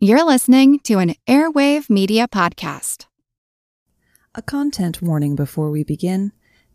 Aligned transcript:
You're 0.00 0.24
listening 0.24 0.78
to 0.84 0.98
an 0.98 1.16
Airwave 1.26 1.90
Media 1.90 2.28
Podcast. 2.28 3.06
A 4.32 4.40
content 4.40 5.02
warning 5.02 5.34
before 5.34 5.72
we 5.72 5.82
begin. 5.82 6.30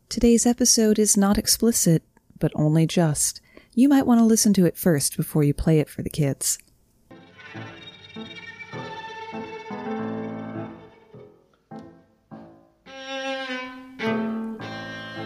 Today's 0.09 0.45
episode 0.45 0.99
is 0.99 1.15
not 1.15 1.37
explicit, 1.37 2.03
but 2.37 2.51
only 2.53 2.85
just. 2.85 3.39
You 3.73 3.87
might 3.87 4.05
want 4.05 4.19
to 4.19 4.25
listen 4.25 4.53
to 4.55 4.65
it 4.65 4.75
first 4.75 5.15
before 5.15 5.41
you 5.41 5.53
play 5.53 5.79
it 5.79 5.87
for 5.87 6.01
the 6.01 6.09
kids. 6.09 6.57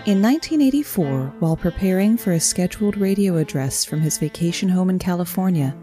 In 0.05 0.21
1984, 0.21 1.33
while 1.39 1.57
preparing 1.57 2.15
for 2.15 2.33
a 2.33 2.39
scheduled 2.39 2.95
radio 2.95 3.37
address 3.37 3.83
from 3.83 4.01
his 4.01 4.19
vacation 4.19 4.69
home 4.69 4.91
in 4.91 4.99
California, 4.99 5.75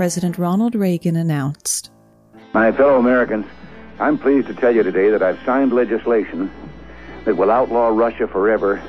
President 0.00 0.38
Ronald 0.38 0.74
Reagan 0.74 1.14
announced 1.14 1.90
My 2.54 2.72
fellow 2.72 2.98
Americans, 2.98 3.44
I'm 3.98 4.16
pleased 4.16 4.46
to 4.46 4.54
tell 4.54 4.74
you 4.74 4.82
today 4.82 5.10
that 5.10 5.22
I've 5.22 5.38
signed 5.44 5.74
legislation 5.74 6.50
that 7.26 7.36
will 7.36 7.50
outlaw 7.50 7.88
Russia 7.88 8.26
forever. 8.26 8.82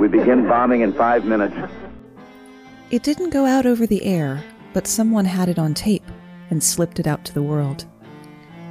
We 0.00 0.08
begin 0.08 0.48
bombing 0.48 0.80
in 0.80 0.92
five 0.94 1.24
minutes. 1.24 1.54
It 2.90 3.04
didn't 3.04 3.30
go 3.30 3.46
out 3.46 3.66
over 3.66 3.86
the 3.86 4.04
air, 4.04 4.42
but 4.72 4.88
someone 4.88 5.26
had 5.26 5.48
it 5.48 5.60
on 5.60 5.74
tape 5.74 6.10
and 6.50 6.60
slipped 6.60 6.98
it 6.98 7.06
out 7.06 7.24
to 7.26 7.34
the 7.34 7.40
world. 7.40 7.86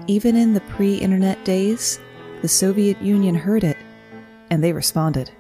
Even 0.07 0.35
in 0.35 0.53
the 0.53 0.67
pre 0.75 0.95
internet 0.95 1.45
days, 1.45 2.01
the 2.41 2.49
Soviet 2.49 3.01
Union 3.01 3.33
heard 3.33 3.63
it 3.63 3.77
and 4.49 4.61
they 4.61 4.73
responded. 4.73 5.31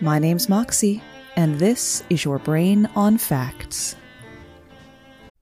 My 0.00 0.18
name's 0.18 0.48
Moxie, 0.48 1.00
and 1.36 1.60
this 1.60 2.02
is 2.10 2.24
your 2.24 2.40
Brain 2.40 2.88
on 2.96 3.18
Facts. 3.18 3.94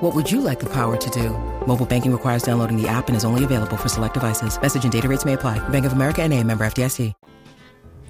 What 0.00 0.14
would 0.14 0.32
you 0.32 0.40
like 0.40 0.58
the 0.58 0.72
power 0.72 0.96
to 0.96 1.10
do? 1.10 1.28
Mobile 1.66 1.84
banking 1.84 2.10
requires 2.10 2.42
downloading 2.42 2.80
the 2.80 2.88
app 2.88 3.08
and 3.08 3.16
is 3.16 3.24
only 3.24 3.44
available 3.44 3.76
for 3.76 3.88
select 3.88 4.14
devices. 4.14 4.60
Message 4.60 4.82
and 4.82 4.92
data 4.92 5.08
rates 5.08 5.26
may 5.26 5.34
apply. 5.34 5.58
Bank 5.68 5.84
of 5.84 5.92
America 5.92 6.22
and 6.22 6.32
a 6.32 6.42
member 6.42 6.64
FDIC. 6.64 7.12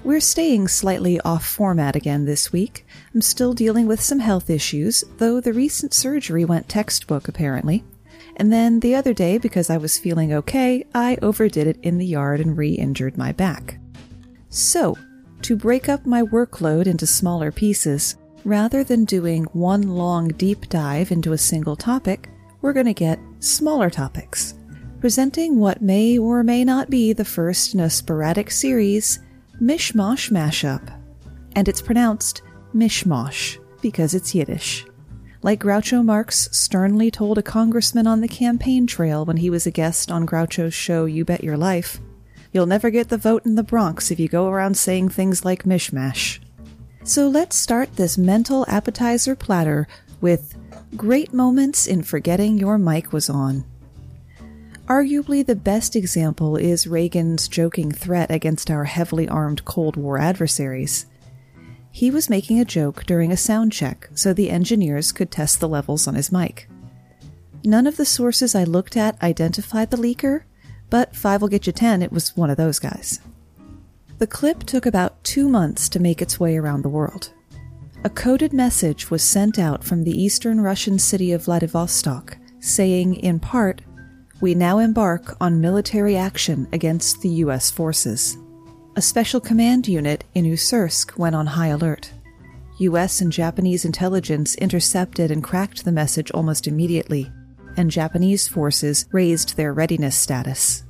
We're 0.03 0.21
staying 0.21 0.69
slightly 0.69 1.19
off 1.19 1.45
format 1.45 1.95
again 1.95 2.25
this 2.25 2.51
week. 2.51 2.87
I'm 3.13 3.21
still 3.21 3.53
dealing 3.53 3.85
with 3.85 4.01
some 4.01 4.19
health 4.19 4.49
issues, 4.49 5.03
though 5.17 5.39
the 5.39 5.53
recent 5.53 5.93
surgery 5.93 6.43
went 6.43 6.67
textbook 6.67 7.27
apparently. 7.27 7.83
And 8.37 8.51
then 8.51 8.79
the 8.79 8.95
other 8.95 9.13
day, 9.13 9.37
because 9.37 9.69
I 9.69 9.77
was 9.77 9.99
feeling 9.99 10.33
okay, 10.33 10.85
I 10.95 11.19
overdid 11.21 11.67
it 11.67 11.77
in 11.83 11.99
the 11.99 12.05
yard 12.05 12.39
and 12.39 12.57
re 12.57 12.71
injured 12.71 13.17
my 13.17 13.31
back. 13.31 13.77
So, 14.49 14.97
to 15.43 15.55
break 15.55 15.87
up 15.89 16.05
my 16.05 16.23
workload 16.23 16.87
into 16.87 17.05
smaller 17.05 17.51
pieces, 17.51 18.15
rather 18.45 18.83
than 18.83 19.05
doing 19.05 19.43
one 19.53 19.83
long 19.83 20.29
deep 20.29 20.69
dive 20.69 21.11
into 21.11 21.33
a 21.33 21.37
single 21.37 21.75
topic, 21.75 22.29
we're 22.61 22.73
going 22.73 22.85
to 22.85 22.93
get 22.93 23.19
smaller 23.39 23.89
topics, 23.89 24.53
presenting 24.99 25.59
what 25.59 25.81
may 25.81 26.17
or 26.17 26.43
may 26.43 26.63
not 26.63 26.89
be 26.89 27.13
the 27.13 27.25
first 27.25 27.73
in 27.73 27.79
a 27.79 27.89
sporadic 27.89 28.51
series 28.51 29.19
Mishmash 29.61 30.31
Mashup. 30.31 30.97
And 31.55 31.67
it's 31.67 31.81
pronounced 31.81 32.41
Mishmash 32.73 33.57
because 33.81 34.13
it's 34.13 34.33
Yiddish. 34.33 34.85
Like 35.43 35.59
Groucho 35.61 36.05
Marx 36.05 36.49
sternly 36.51 37.09
told 37.09 37.37
a 37.37 37.43
congressman 37.43 38.05
on 38.05 38.21
the 38.21 38.27
campaign 38.27 38.85
trail 38.85 39.25
when 39.25 39.37
he 39.37 39.49
was 39.49 39.65
a 39.65 39.71
guest 39.71 40.11
on 40.11 40.27
Groucho's 40.27 40.73
show 40.73 41.05
You 41.05 41.25
Bet 41.25 41.43
Your 41.43 41.57
Life, 41.57 41.99
you'll 42.51 42.67
never 42.67 42.91
get 42.91 43.09
the 43.09 43.17
vote 43.17 43.45
in 43.45 43.55
the 43.55 43.63
Bronx 43.63 44.11
if 44.11 44.19
you 44.19 44.27
go 44.27 44.49
around 44.49 44.77
saying 44.77 45.09
things 45.09 45.43
like 45.43 45.63
mishmash. 45.63 46.39
So 47.03 47.27
let's 47.27 47.55
start 47.55 47.95
this 47.95 48.17
mental 48.17 48.63
appetizer 48.67 49.35
platter 49.35 49.87
with 50.21 50.55
great 50.95 51.33
moments 51.33 51.87
in 51.87 52.03
forgetting 52.03 52.59
your 52.59 52.77
mic 52.77 53.11
was 53.11 53.27
on. 53.27 53.65
Arguably, 54.85 55.43
the 55.43 55.55
best 55.55 55.95
example 55.95 56.57
is 56.57 56.85
Reagan's 56.85 57.47
joking 57.47 57.91
threat 57.91 58.29
against 58.29 58.69
our 58.69 58.83
heavily 58.83 59.27
armed 59.27 59.65
Cold 59.65 59.95
War 59.95 60.19
adversaries. 60.19 61.07
He 61.91 62.11
was 62.11 62.29
making 62.29 62.59
a 62.59 62.65
joke 62.65 63.03
during 63.05 63.31
a 63.31 63.37
sound 63.37 63.71
check 63.71 64.09
so 64.13 64.31
the 64.31 64.51
engineers 64.51 65.11
could 65.11 65.31
test 65.31 65.59
the 65.59 65.69
levels 65.69 66.07
on 66.07 66.15
his 66.15 66.31
mic. 66.31 66.69
None 67.63 67.87
of 67.87 67.97
the 67.97 68.05
sources 68.05 68.53
I 68.53 68.63
looked 68.63 68.95
at 68.95 69.21
identified 69.23 69.89
the 69.89 69.97
leaker, 69.97 70.43
but 70.89 71.15
5 71.15 71.41
will 71.41 71.49
get 71.49 71.65
you 71.65 71.73
10, 71.73 72.01
it 72.03 72.11
was 72.11 72.37
one 72.37 72.49
of 72.49 72.57
those 72.57 72.77
guys. 72.77 73.21
The 74.21 74.27
clip 74.27 74.65
took 74.65 74.85
about 74.85 75.23
two 75.23 75.49
months 75.49 75.89
to 75.89 75.99
make 75.99 76.21
its 76.21 76.39
way 76.39 76.55
around 76.55 76.83
the 76.83 76.89
world. 76.89 77.33
A 78.03 78.09
coded 78.11 78.53
message 78.53 79.09
was 79.09 79.23
sent 79.23 79.57
out 79.57 79.83
from 79.83 80.03
the 80.03 80.11
eastern 80.11 80.61
Russian 80.61 80.99
city 80.99 81.31
of 81.31 81.45
Vladivostok, 81.45 82.37
saying, 82.59 83.15
in 83.15 83.39
part, 83.39 83.81
we 84.39 84.53
now 84.53 84.77
embark 84.77 85.35
on 85.41 85.59
military 85.59 86.15
action 86.15 86.67
against 86.71 87.21
the 87.21 87.29
U.S. 87.45 87.71
forces. 87.71 88.37
A 88.95 89.01
special 89.01 89.39
command 89.39 89.87
unit 89.87 90.23
in 90.35 90.45
Ussuriysk 90.45 91.17
went 91.17 91.35
on 91.35 91.47
high 91.47 91.69
alert. 91.69 92.13
U.S. 92.77 93.21
and 93.21 93.31
Japanese 93.31 93.85
intelligence 93.85 94.53
intercepted 94.53 95.31
and 95.31 95.43
cracked 95.43 95.83
the 95.83 95.91
message 95.91 96.29
almost 96.29 96.67
immediately, 96.67 97.31
and 97.75 97.89
Japanese 97.89 98.47
forces 98.47 99.07
raised 99.11 99.57
their 99.57 99.73
readiness 99.73 100.15
status. 100.15 100.83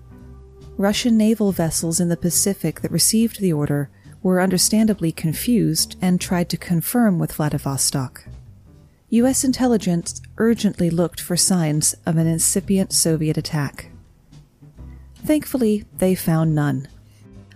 Russian 0.81 1.15
naval 1.15 1.51
vessels 1.51 1.99
in 1.99 2.09
the 2.09 2.17
Pacific 2.17 2.81
that 2.81 2.91
received 2.91 3.39
the 3.39 3.53
order 3.53 3.91
were 4.23 4.41
understandably 4.41 5.11
confused 5.11 5.95
and 6.01 6.19
tried 6.19 6.49
to 6.49 6.57
confirm 6.57 7.19
with 7.19 7.33
Vladivostok. 7.33 8.25
U.S. 9.09 9.43
intelligence 9.43 10.21
urgently 10.37 10.89
looked 10.89 11.21
for 11.21 11.37
signs 11.37 11.93
of 12.07 12.17
an 12.17 12.25
incipient 12.25 12.93
Soviet 12.93 13.37
attack. 13.37 13.91
Thankfully, 15.23 15.85
they 15.99 16.15
found 16.15 16.55
none. 16.55 16.87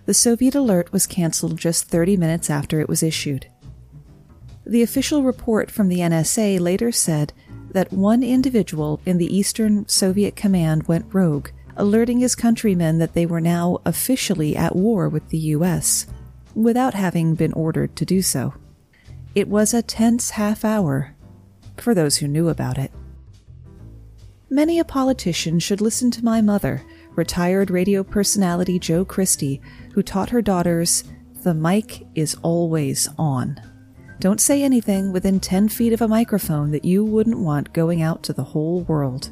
The 0.05 0.13
Soviet 0.13 0.53
alert 0.53 0.93
was 0.93 1.07
canceled 1.07 1.57
just 1.57 1.87
30 1.87 2.17
minutes 2.17 2.51
after 2.51 2.79
it 2.79 2.87
was 2.87 3.01
issued. 3.01 3.47
The 4.67 4.83
official 4.83 5.23
report 5.23 5.71
from 5.71 5.87
the 5.87 5.99
NSA 5.99 6.59
later 6.59 6.91
said 6.91 7.33
that 7.71 7.91
one 7.91 8.21
individual 8.21 9.01
in 9.03 9.17
the 9.17 9.35
Eastern 9.35 9.87
Soviet 9.87 10.35
Command 10.35 10.87
went 10.87 11.11
rogue, 11.11 11.49
alerting 11.77 12.19
his 12.19 12.35
countrymen 12.35 12.99
that 12.99 13.13
they 13.13 13.25
were 13.25 13.41
now 13.41 13.79
officially 13.85 14.55
at 14.55 14.75
war 14.75 15.09
with 15.09 15.29
the 15.29 15.37
U.S., 15.37 16.07
without 16.53 16.93
having 16.93 17.35
been 17.35 17.53
ordered 17.53 17.95
to 17.97 18.05
do 18.05 18.21
so. 18.21 18.53
It 19.33 19.49
was 19.49 19.73
a 19.73 19.81
tense 19.81 20.31
half 20.31 20.63
hour 20.63 21.15
for 21.77 21.93
those 21.93 22.17
who 22.17 22.27
knew 22.27 22.47
about 22.47 22.77
it. 22.77 22.91
Many 24.49 24.79
a 24.79 24.85
politician 24.85 25.59
should 25.59 25.81
listen 25.81 26.11
to 26.11 26.23
my 26.23 26.41
mother, 26.41 26.83
retired 27.15 27.69
radio 27.69 28.03
personality 28.03 28.79
Joe 28.79 29.03
Christie, 29.03 29.61
who 29.93 30.01
taught 30.01 30.29
her 30.29 30.41
daughters 30.41 31.03
the 31.43 31.53
mic 31.53 32.07
is 32.15 32.35
always 32.41 33.07
on. 33.19 33.61
Don't 34.19 34.41
say 34.41 34.63
anything 34.63 35.11
within 35.11 35.39
10 35.39 35.69
feet 35.69 35.93
of 35.93 36.01
a 36.01 36.07
microphone 36.07 36.71
that 36.71 36.85
you 36.85 37.03
wouldn't 37.03 37.39
want 37.39 37.73
going 37.73 38.01
out 38.01 38.23
to 38.23 38.33
the 38.33 38.43
whole 38.43 38.81
world. 38.83 39.29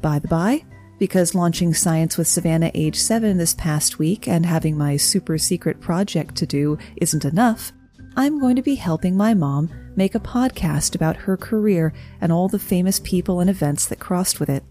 By 0.00 0.18
the 0.18 0.28
by, 0.28 0.64
because 1.02 1.34
launching 1.34 1.74
Science 1.74 2.16
with 2.16 2.28
Savannah 2.28 2.70
age 2.74 2.94
7 2.94 3.36
this 3.36 3.54
past 3.54 3.98
week 3.98 4.28
and 4.28 4.46
having 4.46 4.78
my 4.78 4.96
super 4.96 5.36
secret 5.36 5.80
project 5.80 6.36
to 6.36 6.46
do 6.46 6.78
isn't 6.94 7.24
enough, 7.24 7.72
I'm 8.16 8.38
going 8.38 8.54
to 8.54 8.62
be 8.62 8.76
helping 8.76 9.16
my 9.16 9.34
mom 9.34 9.68
make 9.96 10.14
a 10.14 10.20
podcast 10.20 10.94
about 10.94 11.16
her 11.16 11.36
career 11.36 11.92
and 12.20 12.30
all 12.30 12.46
the 12.46 12.60
famous 12.60 13.00
people 13.00 13.40
and 13.40 13.50
events 13.50 13.88
that 13.88 13.98
crossed 13.98 14.38
with 14.38 14.48
it. 14.48 14.62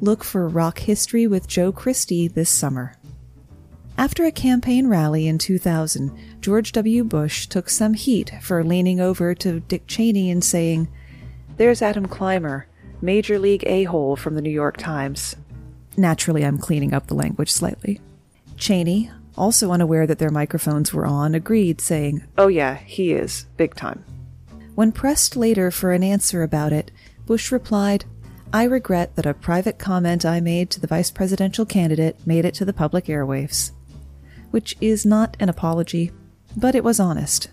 Look 0.00 0.22
for 0.22 0.46
Rock 0.46 0.78
History 0.78 1.26
with 1.26 1.48
Joe 1.48 1.72
Christie 1.72 2.28
this 2.28 2.48
summer. 2.48 2.94
After 3.98 4.24
a 4.24 4.30
campaign 4.30 4.86
rally 4.86 5.26
in 5.26 5.36
2000, 5.36 6.16
George 6.40 6.70
W. 6.70 7.02
Bush 7.02 7.48
took 7.48 7.68
some 7.68 7.94
heat 7.94 8.30
for 8.40 8.62
leaning 8.62 9.00
over 9.00 9.34
to 9.34 9.58
Dick 9.58 9.88
Cheney 9.88 10.30
and 10.30 10.44
saying, 10.44 10.86
There's 11.56 11.82
Adam 11.82 12.06
Clymer, 12.06 12.68
Major 13.00 13.40
League 13.40 13.64
a 13.66 13.82
hole 13.82 14.14
from 14.14 14.36
the 14.36 14.42
New 14.42 14.48
York 14.48 14.76
Times. 14.76 15.34
Naturally, 15.96 16.44
I'm 16.44 16.58
cleaning 16.58 16.94
up 16.94 17.06
the 17.06 17.14
language 17.14 17.50
slightly. 17.50 18.00
Cheney, 18.56 19.10
also 19.36 19.72
unaware 19.72 20.06
that 20.06 20.18
their 20.18 20.30
microphones 20.30 20.92
were 20.92 21.06
on, 21.06 21.34
agreed, 21.34 21.80
saying, 21.80 22.24
Oh, 22.38 22.48
yeah, 22.48 22.76
he 22.76 23.12
is, 23.12 23.46
big 23.56 23.74
time. 23.74 24.04
When 24.74 24.92
pressed 24.92 25.36
later 25.36 25.70
for 25.70 25.92
an 25.92 26.02
answer 26.02 26.42
about 26.42 26.72
it, 26.72 26.90
Bush 27.26 27.52
replied, 27.52 28.04
I 28.52 28.64
regret 28.64 29.16
that 29.16 29.26
a 29.26 29.34
private 29.34 29.78
comment 29.78 30.26
I 30.26 30.40
made 30.40 30.70
to 30.70 30.80
the 30.80 30.86
vice 30.86 31.10
presidential 31.10 31.64
candidate 31.64 32.16
made 32.26 32.44
it 32.44 32.54
to 32.54 32.64
the 32.64 32.72
public 32.72 33.06
airwaves. 33.06 33.72
Which 34.50 34.76
is 34.80 35.06
not 35.06 35.36
an 35.40 35.48
apology, 35.48 36.10
But 36.56 36.74
it 36.74 36.84
was 36.84 37.00
honest. 37.00 37.48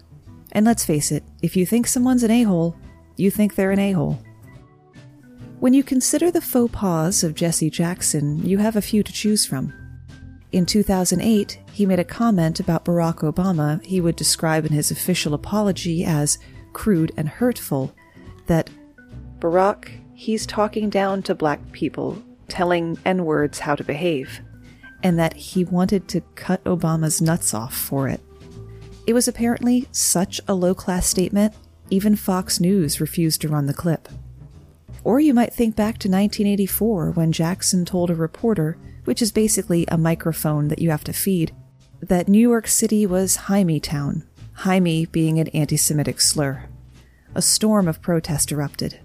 And 0.52 0.66
let's 0.66 0.84
face 0.84 1.12
it, 1.12 1.24
if 1.42 1.56
you 1.56 1.66
think 1.66 1.88
someone's 1.88 2.24
an 2.24 2.32
a 2.32 2.44
hole, 2.44 2.76
you 3.16 3.32
think 3.32 3.56
they're 3.56 3.72
an 3.72 3.80
a 3.80 3.94
hole. 3.94 4.20
When 5.60 5.74
you 5.74 5.84
consider 5.84 6.32
the 6.32 6.40
faux 6.40 6.74
pas 6.74 7.22
of 7.22 7.36
Jesse 7.36 7.70
Jackson, 7.70 8.46
you 8.46 8.60
have 8.60 8.78
a 8.78 8.82
few 8.82 9.04
to 9.04 9.12
choose 9.12 9.46
from. 9.46 9.74
In 10.54 10.66
2008, 10.66 11.60
he 11.74 11.86
made 11.86 12.00
a 12.00 12.06
comment 12.06 12.62
about 12.62 12.86
Barack 12.86 13.30
Obama 13.30 13.84
he 13.84 14.00
would 14.00 14.16
describe 14.16 14.66
in 14.66 14.72
his 14.72 14.90
official 14.90 15.34
apology 15.34 16.06
as 16.06 16.38
crude 16.72 17.12
and 17.18 17.28
hurtful 17.28 17.94
that 18.48 18.70
Barack, 19.40 19.90
he's 20.14 20.46
talking 20.46 20.90
down 20.90 21.22
to 21.24 21.36
black 21.36 21.74
people, 21.74 22.24
telling 22.48 22.98
N 23.04 23.26
words 23.26 23.60
how 23.60 23.76
to 23.76 23.84
behave, 23.84 24.40
and 25.04 25.20
that 25.20 25.34
he 25.34 25.66
wanted 25.66 26.08
to 26.08 26.22
cut 26.36 26.64
Obama's 26.64 27.22
nuts 27.22 27.54
off 27.54 27.76
for 27.76 28.08
it. 28.08 28.22
It 29.06 29.12
was 29.12 29.28
apparently 29.28 29.90
such 29.92 30.40
a 30.48 30.54
low 30.54 30.74
class 30.74 31.06
statement, 31.06 31.54
even 31.90 32.16
Fox 32.16 32.62
News 32.62 33.02
refused 33.02 33.42
to 33.42 33.50
run 33.50 33.66
the 33.66 33.74
clip. 33.74 34.08
Or 35.04 35.20
you 35.20 35.34
might 35.34 35.54
think 35.54 35.76
back 35.76 35.98
to 36.00 36.10
1984 36.10 37.12
when 37.12 37.32
Jackson 37.32 37.86
told 37.86 38.10
a 38.10 38.16
reporter, 38.16 38.78
which 39.06 39.22
is 39.22 39.32
basically 39.32 39.86
a 39.88 39.98
microphone 39.98 40.68
that 40.68 40.80
you 40.80 40.90
have 40.92 41.04
to 41.06 41.14
feed, 41.14 41.54
that 42.02 42.28
New 42.28 42.40
York 42.40 42.68
City 42.68 43.06
was 43.06 43.38
Hymie 43.48 43.82
Town, 43.82 44.28
Hymie 44.60 45.12
being 45.12 45.40
an 45.40 45.48
anti 45.50 45.78
Semitic 45.78 46.20
slur. 46.22 46.66
A 47.36 47.42
storm 47.42 47.88
of 47.88 48.02
protest 48.02 48.52
erupted. 48.52 49.00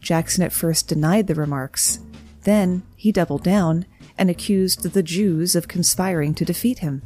Jackson 0.00 0.44
at 0.44 0.52
first 0.52 0.88
denied 0.88 1.26
the 1.26 1.34
remarks. 1.34 2.00
Then 2.44 2.82
he 2.94 3.10
doubled 3.10 3.42
down 3.42 3.86
and 4.16 4.30
accused 4.30 4.82
the 4.82 5.02
Jews 5.02 5.56
of 5.56 5.68
conspiring 5.68 6.34
to 6.34 6.44
defeat 6.44 6.78
him. 6.80 7.02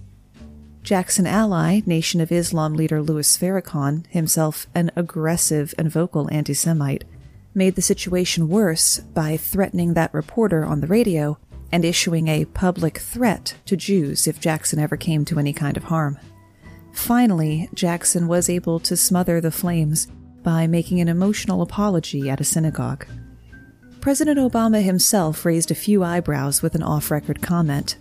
Jackson 0.83 1.27
ally, 1.27 1.81
Nation 1.87 2.21
of 2.21 2.33
Islam 2.33 2.75
leader 2.75 3.01
Louis 3.01 3.37
Farrakhan, 3.37 4.07
himself 4.09 4.67
an 4.75 4.91
aggressive 4.97 5.75
and 5.79 5.91
vocal 5.91 6.29
anti 6.33 6.55
Semite, 6.55 7.05
made 7.55 7.75
the 7.75 7.83
situation 7.83 8.49
worse 8.49 8.99
by 8.99 9.37
threatening 9.37 9.95
that 9.95 10.15
reporter 10.15 10.65
on 10.65 10.81
the 10.81 10.87
radio 10.87 11.39
and 11.71 11.85
issuing 11.85 12.29
a 12.29 12.45
public 12.45 12.99
threat 12.99 13.55
to 13.67 13.77
Jews 13.77 14.27
if 14.27 14.41
Jackson 14.41 14.79
ever 14.79 14.97
came 14.97 15.25
to 15.25 15.39
any 15.39 15.53
kind 15.53 15.77
of 15.77 15.85
harm. 15.85 16.19
Finally, 16.93 17.69
Jackson 17.73 18.29
was 18.29 18.51
able 18.51 18.79
to 18.81 18.97
smother 18.97 19.41
the 19.41 19.51
flames 19.51 20.07
by 20.43 20.67
making 20.67 21.01
an 21.01 21.09
emotional 21.09 21.63
apology 21.63 22.29
at 22.29 22.41
a 22.41 22.45
synagogue. 22.45 23.07
President 24.01 24.39
Obama 24.39 24.83
himself 24.83 25.45
raised 25.45 25.71
a 25.71 25.77
few 25.77 26.03
eyebrows 26.03 26.61
with 26.61 26.75
an 26.75 26.83
off 26.83 27.11
record 27.11 27.41
comment. 27.41 27.97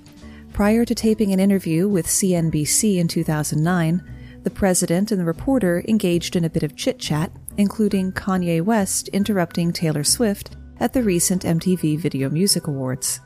Prior 0.51 0.83
to 0.83 0.95
taping 0.95 1.31
an 1.31 1.39
interview 1.39 1.87
with 1.87 2.07
CNBC 2.07 2.97
in 2.97 3.07
2009, 3.07 4.03
the 4.43 4.49
president 4.49 5.11
and 5.11 5.21
the 5.21 5.25
reporter 5.25 5.83
engaged 5.87 6.35
in 6.35 6.43
a 6.43 6.49
bit 6.49 6.63
of 6.63 6.75
chit 6.75 6.99
chat 6.99 7.31
including 7.57 8.11
Kanye 8.11 8.61
West 8.61 9.07
interrupting 9.09 9.71
Taylor 9.71 10.03
Swift 10.03 10.55
at 10.79 10.93
the 10.93 11.03
recent 11.03 11.43
MTV 11.43 11.99
Video 11.99 12.29
Music 12.29 12.67
Awards. 12.67 13.19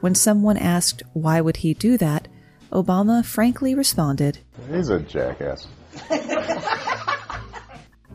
When 0.00 0.14
someone 0.14 0.56
asked 0.56 1.02
why 1.12 1.40
would 1.40 1.58
he 1.58 1.74
do 1.74 1.96
that, 1.98 2.28
Obama 2.72 3.24
frankly 3.24 3.74
responded, 3.74 4.38
He's 4.70 4.88
a 4.88 5.00
jackass. 5.00 5.66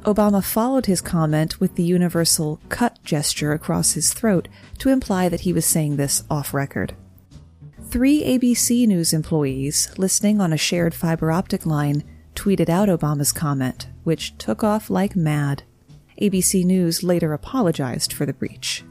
Obama 0.04 0.44
followed 0.44 0.86
his 0.86 1.02
comment 1.02 1.60
with 1.60 1.76
the 1.76 1.84
universal 1.84 2.60
cut 2.70 2.98
gesture 3.04 3.52
across 3.52 3.94
his 3.94 4.14
throat 4.14 4.48
to 4.78 4.90
imply 4.90 5.28
that 5.30 5.42
he 5.42 5.54
was 5.54 5.66
saying 5.66 5.98
this 5.98 6.24
off 6.30 6.54
record. 6.54 6.96
Three 7.90 8.24
ABC 8.24 8.88
News 8.88 9.14
employees 9.14 9.90
listening 9.98 10.40
on 10.40 10.54
a 10.54 10.58
shared 10.58 10.94
fiber 10.94 11.32
optic 11.32 11.66
line 11.66 12.04
tweeted 12.36 12.70
out 12.70 12.90
Obama's 12.90 13.32
comment, 13.32 13.88
which 14.04 14.38
took 14.38 14.64
off 14.64 14.90
like 14.90 15.16
mad. 15.16 15.64
ABC 16.22 16.66
News 16.66 17.04
later 17.04 17.34
apologized 17.34 18.12
for 18.12 18.26
the 18.26 18.34
breach. 18.34 18.84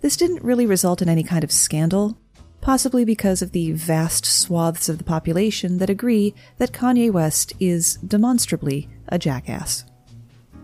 This 0.00 0.16
didn't 0.16 0.42
really 0.42 0.66
result 0.66 1.02
in 1.02 1.08
any 1.08 1.22
kind 1.22 1.44
of 1.44 1.52
scandal, 1.52 2.18
possibly 2.60 3.04
because 3.04 3.42
of 3.42 3.52
the 3.52 3.72
vast 3.72 4.24
swaths 4.24 4.88
of 4.88 4.98
the 4.98 5.04
population 5.04 5.78
that 5.78 5.90
agree 5.90 6.34
that 6.58 6.72
Kanye 6.72 7.10
West 7.10 7.52
is 7.60 7.94
demonstrably 7.96 8.88
a 9.08 9.18
jackass. 9.18 9.84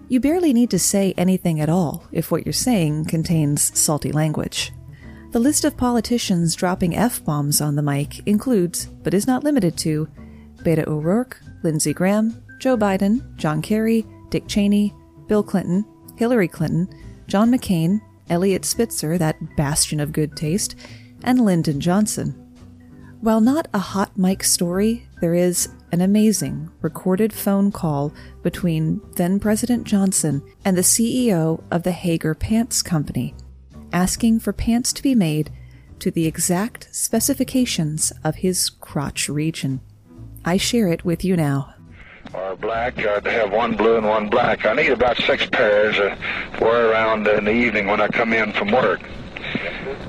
You 0.09 0.21
barely 0.21 0.53
need 0.53 0.71
to 0.71 0.79
say 0.79 1.15
anything 1.17 1.61
at 1.61 1.69
all 1.69 2.05
if 2.13 2.31
what 2.31 2.45
you're 2.45 2.53
saying 2.53 3.07
contains 3.07 3.79
salty 3.79 4.13
language. 4.13 4.73
The 5.31 5.39
list 5.39 5.65
of 5.65 5.77
politicians 5.77 6.55
dropping 6.55 6.95
F 6.95 7.25
bombs 7.25 7.63
on 7.63 7.77
the 7.77 7.83
mic 7.83 8.27
includes, 8.27 8.87
but 8.87 9.15
is 9.15 9.27
not 9.27 9.45
limited 9.45 9.79
to, 9.79 10.09
Beto 10.57 10.87
O'Rourke, 10.87 11.41
Lindsey 11.63 11.93
Graham, 11.93 12.43
Joe 12.59 12.77
Biden, 12.77 13.35
John 13.37 13.63
Kerry, 13.63 14.07
Dick 14.31 14.47
Cheney, 14.47 14.95
Bill 15.27 15.43
Clinton, 15.43 15.85
Hillary 16.17 16.49
Clinton, 16.49 16.89
John 17.27 17.51
McCain, 17.51 18.01
Eliot 18.29 18.65
Spitzer, 18.65 19.19
that 19.19 19.57
bastion 19.57 20.01
of 20.01 20.13
good 20.13 20.37
taste, 20.37 20.75
and 21.25 21.45
Lyndon 21.45 21.81
Johnson. 21.81 22.33
While 23.21 23.41
not 23.41 23.69
a 23.73 23.79
hot 23.79 24.19
mic 24.19 24.43
story, 24.43 25.07
there 25.21 25.35
is 25.35 25.69
an 25.93 26.01
amazing 26.01 26.71
recorded 26.81 27.33
phone 27.33 27.71
call 27.71 28.13
between 28.43 29.01
then 29.17 29.39
President 29.39 29.85
Johnson 29.85 30.43
and 30.65 30.77
the 30.77 30.83
CEO 30.83 31.63
of 31.71 31.85
the 31.85 31.93
Haggar 31.93 32.35
Pants 32.35 32.83
Company, 32.83 33.35
asking 33.93 34.41
for 34.41 34.53
pants 34.53 34.93
to 34.95 35.03
be 35.03 35.15
made 35.15 35.53
to 36.01 36.11
the 36.11 36.27
exact 36.27 36.89
specifications 36.91 38.13
of 38.25 38.37
his 38.37 38.71
crotch 38.71 39.29
region. 39.29 39.81
I 40.45 40.57
share 40.57 40.89
it 40.89 41.05
with 41.05 41.25
you 41.25 41.37
now. 41.37 41.75
Or 42.35 42.57
black, 42.57 42.99
I'd 42.99 43.27
have 43.27 43.53
one 43.53 43.77
blue 43.77 43.97
and 43.97 44.07
one 44.07 44.29
black. 44.29 44.65
I 44.65 44.75
need 44.75 44.91
about 44.91 45.17
six 45.19 45.47
pairs 45.47 45.97
to 45.97 46.17
wear 46.61 46.91
around 46.91 47.27
in 47.29 47.45
the 47.45 47.53
evening 47.53 47.87
when 47.87 48.01
I 48.01 48.09
come 48.09 48.33
in 48.33 48.53
from 48.53 48.71
work. 48.71 49.03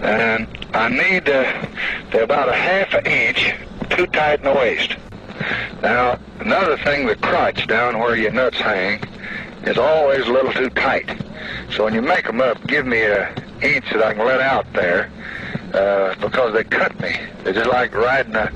And 0.01 0.47
I 0.74 0.89
need 0.89 1.30
uh, 1.30 1.65
they're 2.12 2.24
about 2.24 2.50
a 2.50 2.53
half 2.53 2.94
an 2.94 3.06
inch 3.06 3.53
too 3.89 4.07
tight 4.07 4.39
in 4.39 4.45
the 4.45 4.53
waist. 4.53 4.95
Now, 5.81 6.18
another 6.39 6.77
thing, 6.77 7.06
the 7.06 7.15
crotch 7.15 7.68
down 7.68 8.00
where 8.00 8.15
your 8.15 8.31
nuts 8.31 8.57
hang 8.57 9.03
is 9.63 9.77
always 9.77 10.25
a 10.27 10.31
little 10.31 10.53
too 10.53 10.69
tight. 10.69 11.09
So 11.71 11.85
when 11.85 11.94
you 11.94 12.01
make 12.01 12.25
them 12.25 12.41
up, 12.41 12.65
give 12.68 12.85
me 12.85 13.03
an 13.03 13.33
inch 13.62 13.85
that 13.91 14.03
I 14.03 14.13
can 14.13 14.25
let 14.25 14.39
out 14.39 14.71
there 14.74 15.12
uh, 15.74 16.15
because 16.21 16.53
they 16.53 16.63
cut 16.63 16.97
me. 17.01 17.15
They're 17.44 17.53
just 17.53 17.69
like 17.69 17.94
riding 17.94 18.35
a 18.35 18.51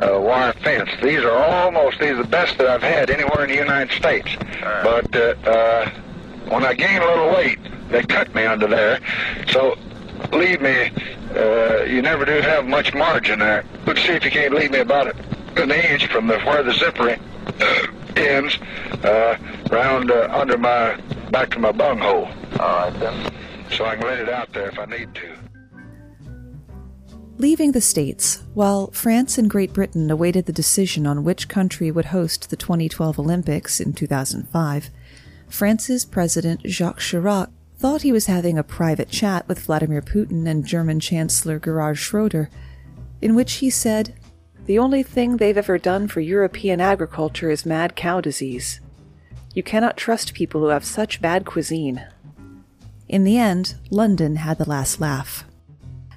uh, 0.00 0.20
wire 0.20 0.52
fence. 0.54 0.90
These 1.02 1.20
are 1.20 1.32
almost 1.32 1.98
these 1.98 2.10
are 2.10 2.22
the 2.22 2.28
best 2.28 2.58
that 2.58 2.66
I've 2.66 2.82
had 2.82 3.10
anywhere 3.10 3.44
in 3.44 3.50
the 3.50 3.56
United 3.56 3.94
States. 3.94 4.30
But 4.60 5.14
uh, 5.14 5.34
uh, 5.44 5.90
when 6.48 6.64
I 6.64 6.74
gain 6.74 7.00
a 7.00 7.06
little 7.06 7.30
weight, 7.30 7.58
they 7.88 8.02
cut 8.02 8.34
me 8.34 8.44
under 8.44 8.66
there. 8.66 9.00
So 9.48 9.76
leave 10.32 10.60
me. 10.60 10.90
Uh, 11.34 11.84
you 11.84 12.02
never 12.02 12.24
do 12.24 12.40
have 12.40 12.66
much 12.66 12.94
margin 12.94 13.38
there. 13.38 13.64
Let's 13.86 14.02
see 14.02 14.12
if 14.12 14.24
you 14.24 14.30
can't 14.30 14.54
leave 14.54 14.70
me 14.70 14.78
about 14.78 15.14
an 15.56 15.70
inch 15.70 16.06
from 16.06 16.26
the 16.26 16.38
where 16.40 16.62
the 16.62 16.72
zipper 16.72 17.08
ends, 18.16 18.58
uh, 19.04 19.36
round 19.70 20.10
uh, 20.10 20.28
under 20.30 20.58
my 20.58 20.96
back 21.30 21.50
to 21.50 21.58
my 21.58 21.72
bunghole. 21.72 22.28
All 22.60 22.90
right 22.90 23.00
then. 23.00 23.32
So 23.70 23.86
I 23.86 23.96
can 23.96 24.06
let 24.06 24.18
it 24.18 24.28
out 24.28 24.52
there 24.52 24.68
if 24.68 24.78
I 24.78 24.84
need 24.84 25.14
to. 25.14 25.51
Leaving 27.38 27.72
the 27.72 27.80
States, 27.80 28.42
while 28.54 28.90
France 28.90 29.38
and 29.38 29.48
Great 29.48 29.72
Britain 29.72 30.10
awaited 30.10 30.46
the 30.46 30.52
decision 30.52 31.06
on 31.06 31.24
which 31.24 31.48
country 31.48 31.90
would 31.90 32.06
host 32.06 32.50
the 32.50 32.56
2012 32.56 33.18
Olympics 33.18 33.80
in 33.80 33.92
2005, 33.92 34.90
France's 35.48 36.04
President 36.04 36.60
Jacques 36.66 37.00
Chirac 37.00 37.50
thought 37.78 38.02
he 38.02 38.12
was 38.12 38.26
having 38.26 38.58
a 38.58 38.62
private 38.62 39.08
chat 39.08 39.48
with 39.48 39.60
Vladimir 39.60 40.02
Putin 40.02 40.46
and 40.46 40.64
German 40.64 41.00
Chancellor 41.00 41.58
Gerhard 41.58 41.98
Schroeder, 41.98 42.48
in 43.20 43.34
which 43.34 43.54
he 43.54 43.70
said, 43.70 44.14
The 44.66 44.78
only 44.78 45.02
thing 45.02 45.38
they've 45.38 45.58
ever 45.58 45.78
done 45.78 46.08
for 46.08 46.20
European 46.20 46.80
agriculture 46.80 47.50
is 47.50 47.66
mad 47.66 47.96
cow 47.96 48.20
disease. 48.20 48.80
You 49.54 49.62
cannot 49.62 49.96
trust 49.96 50.34
people 50.34 50.60
who 50.60 50.68
have 50.68 50.84
such 50.84 51.20
bad 51.20 51.44
cuisine. 51.44 52.06
In 53.08 53.24
the 53.24 53.36
end, 53.36 53.74
London 53.90 54.36
had 54.36 54.58
the 54.58 54.68
last 54.68 55.00
laugh. 55.00 55.44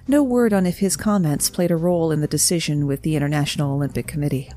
No 0.08 0.22
word 0.22 0.54
on 0.54 0.68
if 0.68 0.80
his 0.80 0.96
comments 0.96 1.50
played 1.50 1.72
a 1.72 1.76
role 1.76 2.12
in 2.12 2.22
the 2.22 2.28
decision 2.28 2.86
with 2.86 3.02
the 3.02 3.16
International 3.16 3.74
Olympic 3.74 4.06
Committee. 4.06 4.52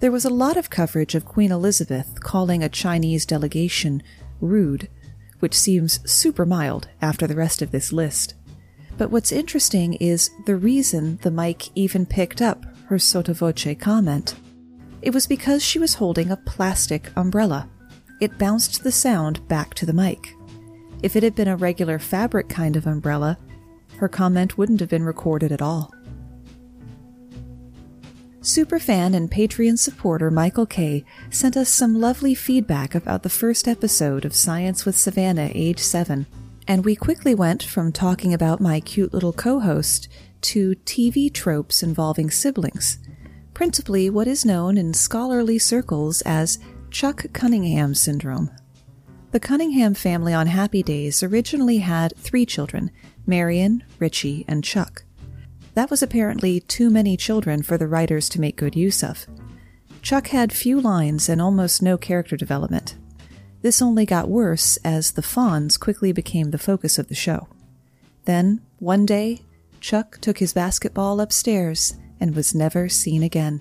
There 0.00 0.12
was 0.12 0.26
a 0.26 0.30
lot 0.30 0.58
of 0.58 0.68
coverage 0.68 1.14
of 1.14 1.24
Queen 1.24 1.50
Elizabeth 1.50 2.20
calling 2.20 2.62
a 2.62 2.68
Chinese 2.68 3.24
delegation 3.24 4.02
rude, 4.42 4.88
which 5.38 5.54
seems 5.54 6.00
super 6.10 6.44
mild 6.44 6.88
after 7.00 7.26
the 7.26 7.34
rest 7.34 7.62
of 7.62 7.70
this 7.70 7.90
list. 7.90 8.34
But 8.98 9.10
what's 9.10 9.32
interesting 9.32 9.94
is 9.94 10.30
the 10.44 10.56
reason 10.56 11.18
the 11.22 11.30
mic 11.30 11.74
even 11.74 12.04
picked 12.04 12.42
up 12.42 12.66
her 12.86 12.98
sotto 12.98 13.32
voce 13.32 13.74
comment. 13.78 14.34
It 15.00 15.14
was 15.14 15.26
because 15.26 15.64
she 15.64 15.78
was 15.78 15.94
holding 15.94 16.30
a 16.30 16.36
plastic 16.36 17.10
umbrella. 17.16 17.68
It 18.20 18.38
bounced 18.38 18.82
the 18.82 18.92
sound 18.92 19.46
back 19.48 19.72
to 19.74 19.86
the 19.86 19.92
mic. 19.92 20.34
If 21.02 21.16
it 21.16 21.22
had 21.22 21.34
been 21.34 21.48
a 21.48 21.56
regular 21.56 21.98
fabric 21.98 22.48
kind 22.48 22.76
of 22.76 22.86
umbrella, 22.86 23.38
her 23.98 24.08
comment 24.08 24.56
wouldn't 24.56 24.80
have 24.80 24.88
been 24.88 25.04
recorded 25.04 25.52
at 25.52 25.62
all. 25.62 25.92
Superfan 28.40 29.14
and 29.14 29.30
Patreon 29.30 29.78
supporter 29.78 30.30
Michael 30.30 30.64
K. 30.64 31.04
sent 31.28 31.56
us 31.56 31.68
some 31.68 32.00
lovely 32.00 32.34
feedback 32.34 32.94
about 32.94 33.22
the 33.22 33.28
first 33.28 33.68
episode 33.68 34.24
of 34.24 34.34
Science 34.34 34.86
with 34.86 34.96
Savannah, 34.96 35.50
age 35.54 35.80
7, 35.80 36.26
and 36.66 36.84
we 36.84 36.94
quickly 36.94 37.34
went 37.34 37.62
from 37.62 37.92
talking 37.92 38.32
about 38.32 38.60
my 38.60 38.80
cute 38.80 39.12
little 39.12 39.32
co 39.32 39.58
host 39.58 40.08
to 40.40 40.76
TV 40.84 41.32
tropes 41.32 41.82
involving 41.82 42.30
siblings, 42.30 42.98
principally 43.54 44.08
what 44.08 44.28
is 44.28 44.46
known 44.46 44.78
in 44.78 44.94
scholarly 44.94 45.58
circles 45.58 46.22
as 46.22 46.58
Chuck 46.90 47.26
Cunningham 47.32 47.94
syndrome. 47.94 48.50
The 49.30 49.40
Cunningham 49.40 49.92
family 49.92 50.32
on 50.32 50.46
Happy 50.46 50.82
Days 50.82 51.22
originally 51.22 51.78
had 51.78 52.16
three 52.16 52.46
children 52.46 52.90
Marion, 53.26 53.84
Richie, 53.98 54.46
and 54.48 54.64
Chuck. 54.64 55.04
That 55.74 55.90
was 55.90 56.02
apparently 56.02 56.60
too 56.60 56.88
many 56.88 57.14
children 57.14 57.62
for 57.62 57.76
the 57.76 57.86
writers 57.86 58.30
to 58.30 58.40
make 58.40 58.56
good 58.56 58.74
use 58.74 59.04
of. 59.04 59.26
Chuck 60.00 60.28
had 60.28 60.50
few 60.50 60.80
lines 60.80 61.28
and 61.28 61.42
almost 61.42 61.82
no 61.82 61.98
character 61.98 62.38
development. 62.38 62.96
This 63.60 63.82
only 63.82 64.06
got 64.06 64.30
worse 64.30 64.78
as 64.78 65.12
the 65.12 65.22
Fonz 65.22 65.78
quickly 65.78 66.10
became 66.10 66.50
the 66.50 66.56
focus 66.56 66.98
of 66.98 67.08
the 67.08 67.14
show. 67.14 67.48
Then, 68.24 68.62
one 68.78 69.04
day, 69.04 69.42
Chuck 69.78 70.18
took 70.22 70.38
his 70.38 70.54
basketball 70.54 71.20
upstairs 71.20 71.98
and 72.18 72.34
was 72.34 72.54
never 72.54 72.88
seen 72.88 73.22
again. 73.22 73.60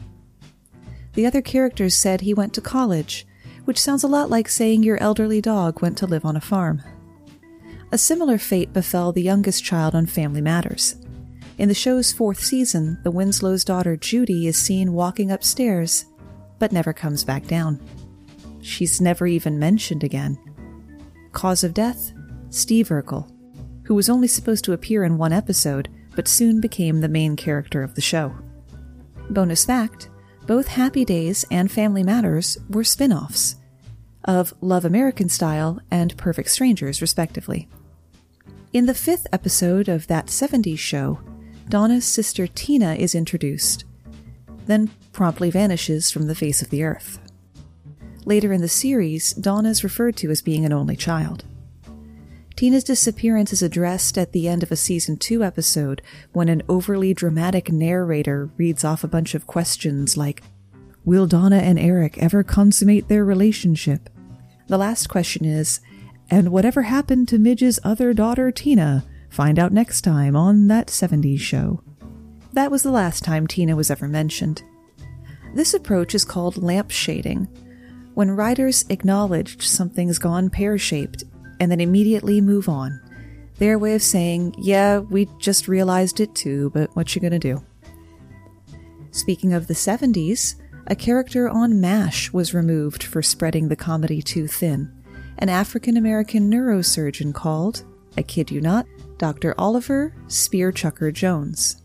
The 1.16 1.26
other 1.26 1.42
characters 1.42 1.98
said 1.98 2.22
he 2.22 2.34
went 2.34 2.54
to 2.54 2.62
college, 2.62 3.27
which 3.68 3.82
sounds 3.82 4.06
a 4.06 4.08
lot 4.08 4.30
like 4.30 4.48
saying 4.48 4.82
your 4.82 4.96
elderly 5.04 5.42
dog 5.42 5.82
went 5.82 5.98
to 5.98 6.06
live 6.06 6.24
on 6.24 6.38
a 6.38 6.42
farm. 6.42 6.82
A 7.92 7.98
similar 7.98 8.38
fate 8.38 8.72
befell 8.72 9.12
the 9.12 9.22
youngest 9.22 9.62
child 9.62 9.94
on 9.94 10.06
Family 10.06 10.40
Matters. 10.40 10.96
In 11.58 11.68
the 11.68 11.76
show's 11.76 12.14
fourth 12.14 12.40
season, 12.40 12.98
the 13.04 13.12
Winslow's 13.12 13.66
daughter 13.66 13.98
Judy 13.98 14.48
is 14.48 14.56
seen 14.56 14.94
walking 14.94 15.32
upstairs, 15.32 16.06
but 16.60 16.72
never 16.72 16.94
comes 16.94 17.26
back 17.26 17.46
down. 17.46 17.78
She's 18.62 19.02
never 19.02 19.28
even 19.28 19.60
mentioned 19.60 20.06
again. 20.06 20.40
Cause 21.34 21.66
of 21.66 21.74
death? 21.74 22.14
Steve 22.50 22.88
Urkel, 22.88 23.30
who 23.84 23.96
was 23.96 24.10
only 24.10 24.30
supposed 24.30 24.64
to 24.64 24.72
appear 24.72 25.04
in 25.04 25.18
one 25.18 25.34
episode, 25.34 25.90
but 26.16 26.30
soon 26.30 26.62
became 26.62 27.02
the 27.02 27.10
main 27.10 27.36
character 27.36 27.84
of 27.84 27.96
the 27.96 28.02
show. 28.02 28.34
Bonus 29.30 29.66
fact 29.66 30.10
both 30.48 30.70
Happy 30.70 31.04
Days 31.04 31.44
and 31.52 31.70
Family 31.70 32.04
Matters 32.04 32.58
were 32.70 32.86
spin 32.86 33.12
offs 33.12 33.58
of 34.24 34.54
Love 34.62 34.86
American 34.86 35.28
Style 35.28 35.82
and 35.92 36.16
Perfect 36.16 36.50
Strangers, 36.50 37.02
respectively. 37.02 37.68
In 38.72 38.86
the 38.86 38.94
fifth 38.94 39.28
episode 39.34 39.90
of 39.90 40.08
that 40.08 40.28
70s 40.28 40.80
show, 40.80 41.20
Donna's 41.68 42.06
sister 42.06 42.48
Tina 42.48 42.96
is 42.96 43.14
introduced, 43.14 43.84
then 44.68 44.90
promptly 45.12 45.52
vanishes 45.52 46.12
from 46.12 46.28
the 46.28 46.36
face 46.36 46.62
of 46.62 46.70
the 46.70 46.84
earth. 46.84 47.20
Later 48.24 48.54
in 48.54 48.62
the 48.62 48.70
series, 48.70 49.34
Donna 49.34 49.70
is 49.70 49.84
referred 49.84 50.16
to 50.18 50.32
as 50.32 50.42
being 50.42 50.66
an 50.66 50.72
only 50.72 50.96
child. 50.96 51.44
Tina's 52.58 52.84
disappearance 52.84 53.54
is 53.54 53.62
addressed 53.62 54.18
at 54.18 54.32
the 54.32 54.48
end 54.48 54.64
of 54.64 54.72
a 54.72 54.76
season 54.76 55.16
2 55.16 55.44
episode 55.44 56.02
when 56.34 56.50
an 56.50 56.64
overly 56.68 57.14
dramatic 57.14 57.72
narrator 57.72 58.50
reads 58.58 58.84
off 58.84 59.04
a 59.04 59.08
bunch 59.08 59.36
of 59.36 59.46
questions 59.46 60.18
like 60.18 60.42
Will 61.06 61.28
Donna 61.28 61.58
and 61.58 61.78
Eric 61.78 62.18
ever 62.18 62.42
consummate 62.42 63.10
their 63.10 63.24
relationship? 63.24 64.10
The 64.66 64.80
last 64.80 65.08
question 65.08 65.46
is 65.46 65.82
And 66.32 66.50
whatever 66.50 66.82
happened 66.82 67.28
to 67.28 67.38
Midge's 67.38 67.80
other 67.84 68.12
daughter, 68.12 68.52
Tina? 68.52 69.06
Find 69.30 69.60
out 69.60 69.72
next 69.72 70.02
time 70.02 70.36
on 70.36 70.66
That 70.68 70.88
70s 70.88 71.40
Show. 71.40 71.84
That 72.54 72.72
was 72.72 72.82
the 72.82 72.90
last 72.90 73.24
time 73.24 73.46
Tina 73.46 73.76
was 73.76 73.92
ever 73.92 74.08
mentioned. 74.08 74.64
This 75.54 75.76
approach 75.76 76.16
is 76.16 76.26
called 76.26 76.58
lamp 76.58 76.90
shading, 76.90 77.48
when 78.16 78.32
writers 78.32 78.84
acknowledge 78.90 79.68
something's 79.68 80.18
gone 80.18 80.50
pear 80.50 80.80
shaped 80.80 81.24
and 81.60 81.72
then 81.72 81.80
immediately 81.82 82.42
move 82.42 82.70
on. 82.70 83.02
Their 83.58 83.80
way 83.80 83.96
of 83.96 84.04
saying, 84.04 84.56
yeah, 84.58 85.00
we 85.00 85.28
just 85.40 85.68
realized 85.68 86.20
it 86.20 86.36
too, 86.36 86.70
but 86.72 86.96
what 86.96 87.16
you 87.16 87.22
gonna 87.22 87.40
do? 87.40 87.64
Speaking 89.12 89.54
of 89.54 89.68
the 89.68 89.74
70s, 89.74 90.56
a 90.86 90.96
character 90.96 91.50
on 91.50 91.82
MASH 91.82 92.32
was 92.32 92.54
removed 92.54 93.04
for 93.04 93.22
spreading 93.22 93.68
the 93.68 93.76
comedy 93.76 94.22
too 94.22 94.48
thin. 94.48 94.92
An 95.40 95.50
African 95.50 95.98
American 95.98 96.52
neurosurgeon 96.52 97.34
called, 97.34 97.84
I 98.16 98.22
kid 98.22 98.52
you 98.52 98.62
not, 98.62 98.86
Dr. 99.18 99.54
Oliver 99.58 100.14
Spearchucker 100.28 101.12
Jones. 101.12 101.82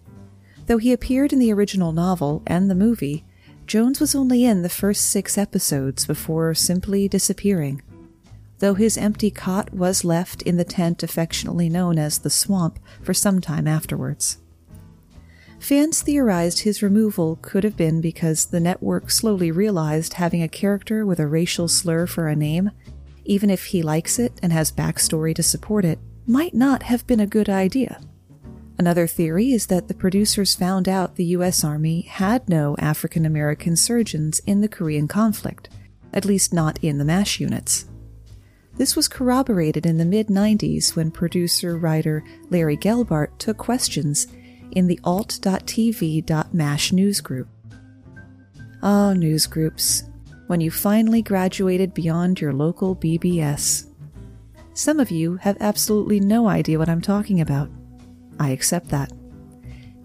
Though 0.67 0.79
he 0.79 0.93
appeared 0.93 1.33
in 1.33 1.38
the 1.38 1.52
original 1.52 1.93
novel 1.93 2.43
and 2.47 2.71
the 2.71 2.75
movie, 2.75 3.25
Jones 3.67 4.00
was 4.00 4.14
only 4.14 4.45
in 4.45 4.62
the 4.62 4.69
first 4.69 5.11
six 5.11 5.38
episodes 5.38 6.07
before 6.07 6.55
simply 6.55 7.09
disappearing. 7.09 7.83
Though 8.62 8.75
his 8.75 8.97
empty 8.97 9.33
cot 9.33 9.75
was 9.75 10.04
left 10.04 10.40
in 10.42 10.57
the 10.57 10.62
tent 10.62 11.02
affectionately 11.02 11.69
known 11.69 11.99
as 11.99 12.19
the 12.21 12.31
swamp 12.31 12.78
for 13.02 13.12
some 13.12 13.40
time 13.40 13.66
afterwards. 13.66 14.38
Fans 15.59 16.00
theorized 16.00 16.61
his 16.61 16.81
removal 16.81 17.40
could 17.42 17.64
have 17.64 17.76
been 17.76 18.00
because 18.00 18.47
the 18.47 18.61
network 18.61 19.11
slowly 19.11 19.50
realized 19.50 20.12
having 20.12 20.45
a 20.45 20.49
character 20.49 21.04
with 21.04 21.19
a 21.19 21.26
racial 21.26 21.66
slur 21.66 22.07
for 22.07 22.28
a 22.28 22.37
name, 22.37 22.71
even 23.25 23.50
if 23.50 23.64
he 23.64 23.83
likes 23.83 24.21
it 24.21 24.38
and 24.45 24.52
has 24.52 24.71
backstory 24.71 25.35
to 25.35 25.42
support 25.42 25.85
it, 25.85 25.99
might 26.25 26.54
not 26.54 26.85
have 26.85 27.04
been 27.09 27.19
a 27.19 27.26
good 27.26 27.49
idea. 27.49 28.00
Another 28.78 29.09
theory 29.09 29.50
is 29.50 29.66
that 29.66 29.88
the 29.88 29.95
producers 29.95 30.54
found 30.54 30.88
out 30.88 31.16
the 31.16 31.35
U.S. 31.37 31.64
Army 31.64 32.02
had 32.02 32.49
no 32.49 32.76
African 32.78 33.26
American 33.26 33.75
surgeons 33.75 34.38
in 34.47 34.61
the 34.61 34.69
Korean 34.69 35.09
conflict, 35.09 35.69
at 36.12 36.25
least 36.25 36.54
not 36.54 36.78
in 36.81 36.99
the 36.99 37.04
MASH 37.04 37.40
units. 37.40 37.87
This 38.76 38.97
was 38.97 39.09
corroborated 39.09 39.87
in 39.87 39.99
the 39.99 40.05
mid 40.05 40.29
90s 40.29 40.97
when 40.97 41.11
producer 41.11 41.76
writer 41.76 42.25
Larry 42.50 42.76
Gelbart 42.76 43.38
took 43.38 43.59
questions 43.59 44.26
in 44.73 44.87
the 44.87 44.99
alt.tv.mash 45.05 46.91
newsgroup. 46.91 47.47
Ah, 48.83 49.12
newsgroups, 49.14 50.09
when 50.47 50.61
you 50.61 50.71
finally 50.71 51.23
graduated 51.23 51.95
beyond 51.95 52.41
your 52.41 52.52
local 52.52 52.97
BBS. 52.97 53.87
Some 54.75 54.99
of 54.99 55.11
you 55.11 55.37
have 55.37 55.57
absolutely 55.61 56.19
no 56.19 56.49
idea 56.49 56.79
what 56.79 56.88
I'm 56.88 57.02
talking 57.02 57.41
about. 57.41 57.71
I 58.41 58.50
accept 58.50 58.88
that. 58.88 59.12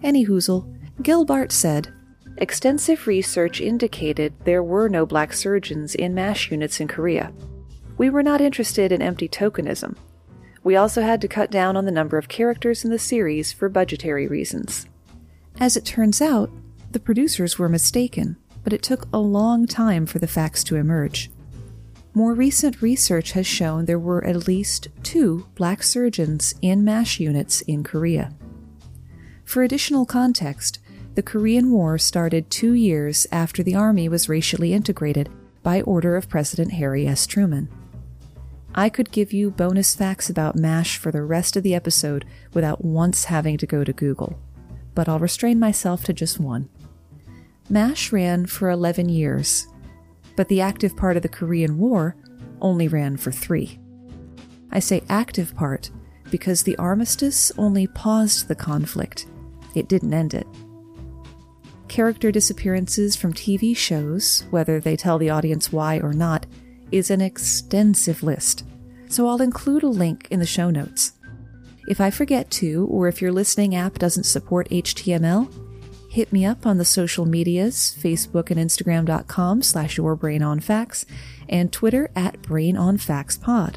Any 0.02 0.26
hoozle, 0.26 0.72
Gelbart 1.02 1.52
said, 1.52 1.92
Extensive 2.36 3.06
research 3.06 3.60
indicated 3.60 4.32
there 4.44 4.62
were 4.62 4.88
no 4.88 5.04
black 5.04 5.32
surgeons 5.32 5.94
in 5.94 6.14
MASH 6.14 6.50
units 6.52 6.80
in 6.80 6.86
Korea. 6.86 7.32
We 7.98 8.10
were 8.10 8.22
not 8.22 8.40
interested 8.40 8.92
in 8.92 9.02
empty 9.02 9.28
tokenism. 9.28 9.96
We 10.62 10.76
also 10.76 11.02
had 11.02 11.20
to 11.20 11.28
cut 11.28 11.50
down 11.50 11.76
on 11.76 11.84
the 11.84 11.90
number 11.90 12.16
of 12.16 12.28
characters 12.28 12.84
in 12.84 12.92
the 12.92 12.98
series 12.98 13.52
for 13.52 13.68
budgetary 13.68 14.28
reasons. 14.28 14.86
As 15.58 15.76
it 15.76 15.84
turns 15.84 16.22
out, 16.22 16.50
the 16.92 17.00
producers 17.00 17.58
were 17.58 17.68
mistaken, 17.68 18.36
but 18.62 18.72
it 18.72 18.82
took 18.82 19.08
a 19.12 19.18
long 19.18 19.66
time 19.66 20.06
for 20.06 20.20
the 20.20 20.28
facts 20.28 20.62
to 20.64 20.76
emerge. 20.76 21.30
More 22.14 22.34
recent 22.34 22.80
research 22.80 23.32
has 23.32 23.46
shown 23.46 23.84
there 23.84 23.98
were 23.98 24.24
at 24.24 24.46
least 24.46 24.88
two 25.02 25.46
black 25.56 25.82
surgeons 25.82 26.54
in 26.62 26.84
MASH 26.84 27.18
units 27.18 27.62
in 27.62 27.82
Korea. 27.82 28.32
For 29.44 29.62
additional 29.62 30.06
context, 30.06 30.78
the 31.14 31.22
Korean 31.22 31.72
War 31.72 31.98
started 31.98 32.48
two 32.48 32.74
years 32.74 33.26
after 33.32 33.62
the 33.64 33.74
Army 33.74 34.08
was 34.08 34.28
racially 34.28 34.72
integrated 34.72 35.28
by 35.64 35.82
order 35.82 36.16
of 36.16 36.28
President 36.28 36.72
Harry 36.72 37.06
S. 37.06 37.26
Truman. 37.26 37.68
I 38.78 38.88
could 38.88 39.10
give 39.10 39.32
you 39.32 39.50
bonus 39.50 39.96
facts 39.96 40.30
about 40.30 40.54
MASH 40.54 40.98
for 40.98 41.10
the 41.10 41.24
rest 41.24 41.56
of 41.56 41.64
the 41.64 41.74
episode 41.74 42.24
without 42.54 42.84
once 42.84 43.24
having 43.24 43.58
to 43.58 43.66
go 43.66 43.82
to 43.82 43.92
Google, 43.92 44.38
but 44.94 45.08
I'll 45.08 45.18
restrain 45.18 45.58
myself 45.58 46.04
to 46.04 46.12
just 46.12 46.38
one. 46.38 46.68
MASH 47.68 48.12
ran 48.12 48.46
for 48.46 48.70
11 48.70 49.08
years, 49.08 49.66
but 50.36 50.46
the 50.46 50.60
active 50.60 50.96
part 50.96 51.16
of 51.16 51.24
the 51.24 51.28
Korean 51.28 51.76
War 51.76 52.14
only 52.60 52.86
ran 52.86 53.16
for 53.16 53.32
three. 53.32 53.80
I 54.70 54.78
say 54.78 55.02
active 55.08 55.56
part 55.56 55.90
because 56.30 56.62
the 56.62 56.76
armistice 56.76 57.50
only 57.58 57.88
paused 57.88 58.46
the 58.46 58.54
conflict, 58.54 59.26
it 59.74 59.88
didn't 59.88 60.14
end 60.14 60.34
it. 60.34 60.46
Character 61.88 62.30
disappearances 62.30 63.16
from 63.16 63.32
TV 63.32 63.76
shows, 63.76 64.44
whether 64.50 64.78
they 64.78 64.94
tell 64.94 65.18
the 65.18 65.30
audience 65.30 65.72
why 65.72 65.98
or 65.98 66.12
not, 66.12 66.46
is 66.92 67.10
an 67.10 67.20
extensive 67.20 68.22
list, 68.22 68.64
so 69.08 69.28
I'll 69.28 69.42
include 69.42 69.82
a 69.82 69.88
link 69.88 70.28
in 70.30 70.40
the 70.40 70.46
show 70.46 70.70
notes. 70.70 71.12
If 71.88 72.00
I 72.00 72.10
forget 72.10 72.50
to, 72.52 72.86
or 72.90 73.08
if 73.08 73.22
your 73.22 73.32
listening 73.32 73.74
app 73.74 73.94
doesn't 73.98 74.24
support 74.24 74.68
HTML, 74.68 75.50
hit 76.10 76.32
me 76.32 76.44
up 76.44 76.66
on 76.66 76.78
the 76.78 76.84
social 76.84 77.24
medias, 77.24 77.96
Facebook 77.98 78.50
and 78.50 78.58
Instagram.com 78.58 79.62
slash 79.62 79.96
yourbrainonfacts, 79.96 81.06
and 81.48 81.72
Twitter 81.72 82.10
at 82.14 82.42
brainonfactspod. 82.42 83.76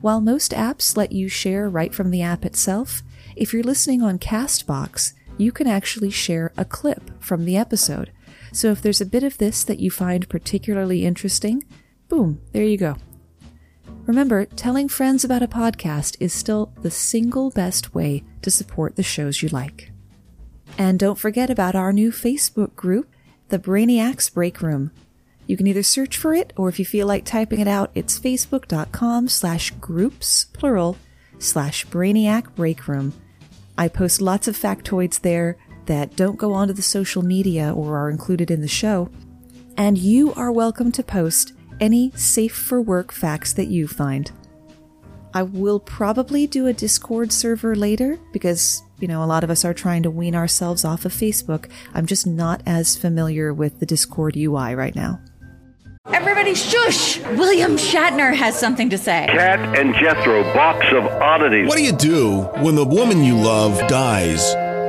While 0.00 0.20
most 0.20 0.52
apps 0.52 0.96
let 0.96 1.12
you 1.12 1.28
share 1.28 1.68
right 1.68 1.94
from 1.94 2.10
the 2.10 2.22
app 2.22 2.44
itself, 2.44 3.02
if 3.34 3.52
you're 3.52 3.62
listening 3.62 4.02
on 4.02 4.18
Castbox, 4.18 5.12
you 5.38 5.52
can 5.52 5.66
actually 5.66 6.10
share 6.10 6.52
a 6.56 6.64
clip 6.64 7.22
from 7.22 7.44
the 7.44 7.56
episode. 7.56 8.10
So 8.52 8.70
if 8.70 8.82
there's 8.82 9.00
a 9.00 9.06
bit 9.06 9.22
of 9.22 9.38
this 9.38 9.64
that 9.64 9.80
you 9.80 9.90
find 9.90 10.28
particularly 10.28 11.04
interesting, 11.04 11.64
boom, 12.08 12.40
there 12.52 12.64
you 12.64 12.76
go. 12.76 12.96
Remember, 14.06 14.44
telling 14.44 14.88
friends 14.88 15.24
about 15.24 15.42
a 15.42 15.48
podcast 15.48 16.16
is 16.20 16.32
still 16.32 16.72
the 16.82 16.90
single 16.90 17.50
best 17.50 17.94
way 17.94 18.22
to 18.42 18.50
support 18.50 18.94
the 18.94 19.02
shows 19.02 19.42
you 19.42 19.48
like. 19.48 19.90
And 20.78 20.98
don't 20.98 21.18
forget 21.18 21.50
about 21.50 21.74
our 21.74 21.92
new 21.92 22.12
Facebook 22.12 22.76
group, 22.76 23.08
the 23.48 23.58
Brainiacs 23.58 24.32
Break 24.32 24.62
Room. 24.62 24.92
You 25.46 25.56
can 25.56 25.66
either 25.66 25.82
search 25.82 26.16
for 26.16 26.34
it, 26.34 26.52
or 26.56 26.68
if 26.68 26.78
you 26.78 26.84
feel 26.84 27.06
like 27.06 27.24
typing 27.24 27.60
it 27.60 27.68
out, 27.68 27.90
it's 27.94 28.18
facebook.com 28.18 29.28
slash 29.28 29.70
groups, 29.80 30.44
plural, 30.52 30.96
slash 31.38 31.86
Brainiac 31.86 32.54
Break 32.54 32.86
Room. 32.88 33.12
I 33.78 33.88
post 33.88 34.20
lots 34.20 34.48
of 34.48 34.56
factoids 34.56 35.20
there 35.20 35.56
that 35.86 36.16
don't 36.16 36.38
go 36.38 36.52
onto 36.52 36.74
the 36.74 36.82
social 36.82 37.22
media 37.22 37.72
or 37.72 37.96
are 37.96 38.10
included 38.10 38.50
in 38.50 38.60
the 38.60 38.68
show. 38.68 39.08
And 39.76 39.98
you 39.98 40.32
are 40.34 40.50
welcome 40.50 40.90
to 40.92 41.02
post 41.02 41.52
any 41.80 42.10
safe 42.12 42.54
for 42.54 42.80
work 42.80 43.12
facts 43.12 43.52
that 43.54 43.66
you 43.66 43.88
find. 43.88 44.30
I 45.34 45.42
will 45.42 45.80
probably 45.80 46.46
do 46.46 46.66
a 46.66 46.72
Discord 46.72 47.30
server 47.30 47.76
later 47.76 48.18
because, 48.32 48.82
you 49.00 49.06
know, 49.06 49.22
a 49.22 49.26
lot 49.26 49.44
of 49.44 49.50
us 49.50 49.64
are 49.64 49.74
trying 49.74 50.02
to 50.04 50.10
wean 50.10 50.34
ourselves 50.34 50.84
off 50.84 51.04
of 51.04 51.12
Facebook. 51.12 51.68
I'm 51.92 52.06
just 52.06 52.26
not 52.26 52.62
as 52.64 52.96
familiar 52.96 53.52
with 53.52 53.78
the 53.78 53.86
Discord 53.86 54.36
UI 54.36 54.74
right 54.74 54.94
now. 54.94 55.20
Everybody 56.12 56.54
shush! 56.54 57.18
William 57.20 57.72
Shatner 57.76 58.34
has 58.34 58.58
something 58.58 58.88
to 58.90 58.96
say. 58.96 59.26
Kat 59.28 59.78
and 59.78 59.94
Jethro, 59.96 60.42
box 60.54 60.86
of 60.92 61.04
oddities. 61.04 61.66
What 61.68 61.76
do 61.76 61.82
you 61.82 61.92
do 61.92 62.42
when 62.62 62.76
the 62.76 62.84
woman 62.84 63.22
you 63.24 63.36
love 63.36 63.76
dies? 63.88 64.54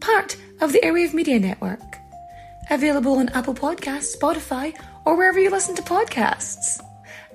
part 0.00 0.36
of 0.60 0.72
the 0.72 0.80
Airwave 0.80 1.14
Media 1.14 1.38
Network. 1.38 1.96
Available 2.70 3.14
on 3.14 3.28
Apple 3.30 3.54
Podcasts, 3.54 4.16
Spotify, 4.16 4.74
or 5.04 5.16
wherever 5.16 5.40
you 5.40 5.50
listen 5.50 5.74
to 5.76 5.82
podcasts. 5.82 6.80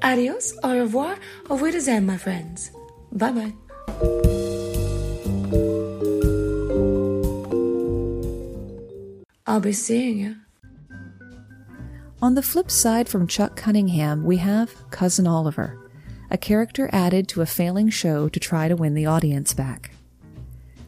Adios, 0.02 0.58
au 0.64 0.80
revoir, 0.80 1.18
au 1.50 1.58
revoir, 1.58 2.02
my 2.02 2.18
friends. 2.18 2.72
Bye 3.12 3.32
bye. 3.32 3.54
I'll 9.48 9.60
be 9.60 9.74
seeing 9.74 10.18
you. 10.18 10.36
On 12.22 12.36
the 12.36 12.42
flip 12.42 12.72
side 12.72 13.08
from 13.08 13.28
Chuck 13.28 13.56
Cunningham, 13.56 14.26
we 14.26 14.38
have 14.38 14.90
Cousin 14.90 15.28
Oliver, 15.28 15.90
a 16.32 16.38
character 16.38 16.90
added 16.92 17.28
to 17.30 17.42
a 17.42 17.46
failing 17.46 17.90
show 17.90 18.28
to 18.30 18.40
try 18.40 18.68
to 18.68 18.76
win 18.76 18.96
the 18.96 19.06
audience 19.06 19.54
back. 19.54 19.92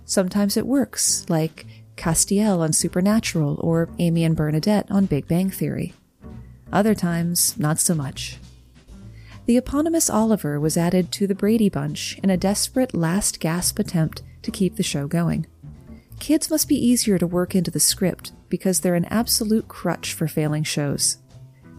Sometimes 0.08 0.56
it 0.56 0.66
works, 0.66 1.26
like 1.28 1.66
Castiel 1.98 2.62
on 2.62 2.72
Supernatural 2.72 3.60
or 3.60 3.90
Amy 4.00 4.24
and 4.24 4.38
Bernadette 4.38 4.90
on 4.90 5.06
Big 5.06 5.28
Bang 5.28 5.50
Theory. 5.50 5.94
Other 6.72 6.96
times, 6.96 7.60
not 7.60 7.78
so 7.78 7.94
much. 7.94 8.38
The 9.48 9.58
eponymous 9.58 10.10
Oliver 10.10 10.62
was 10.62 10.78
added 10.78 11.12
to 11.12 11.28
the 11.28 11.36
Brady 11.36 11.68
Bunch 11.68 12.18
in 12.24 12.30
a 12.30 12.38
desperate 12.38 12.96
last 12.96 13.42
gasp 13.42 13.80
attempt 13.80 14.24
to 14.44 14.52
keep 14.52 14.78
the 14.78 14.84
show 14.84 15.08
going. 15.08 15.46
Kids 16.22 16.50
must 16.50 16.70
be 16.70 16.76
easier 16.76 17.20
to 17.20 17.28
work 17.28 17.54
into 17.54 17.70
the 17.70 17.80
script 17.80 18.32
because 18.48 18.80
they're 18.80 18.96
an 18.96 19.06
absolute 19.06 19.68
crutch 19.68 20.14
for 20.14 20.28
failing 20.28 20.64
shows. 20.64 21.18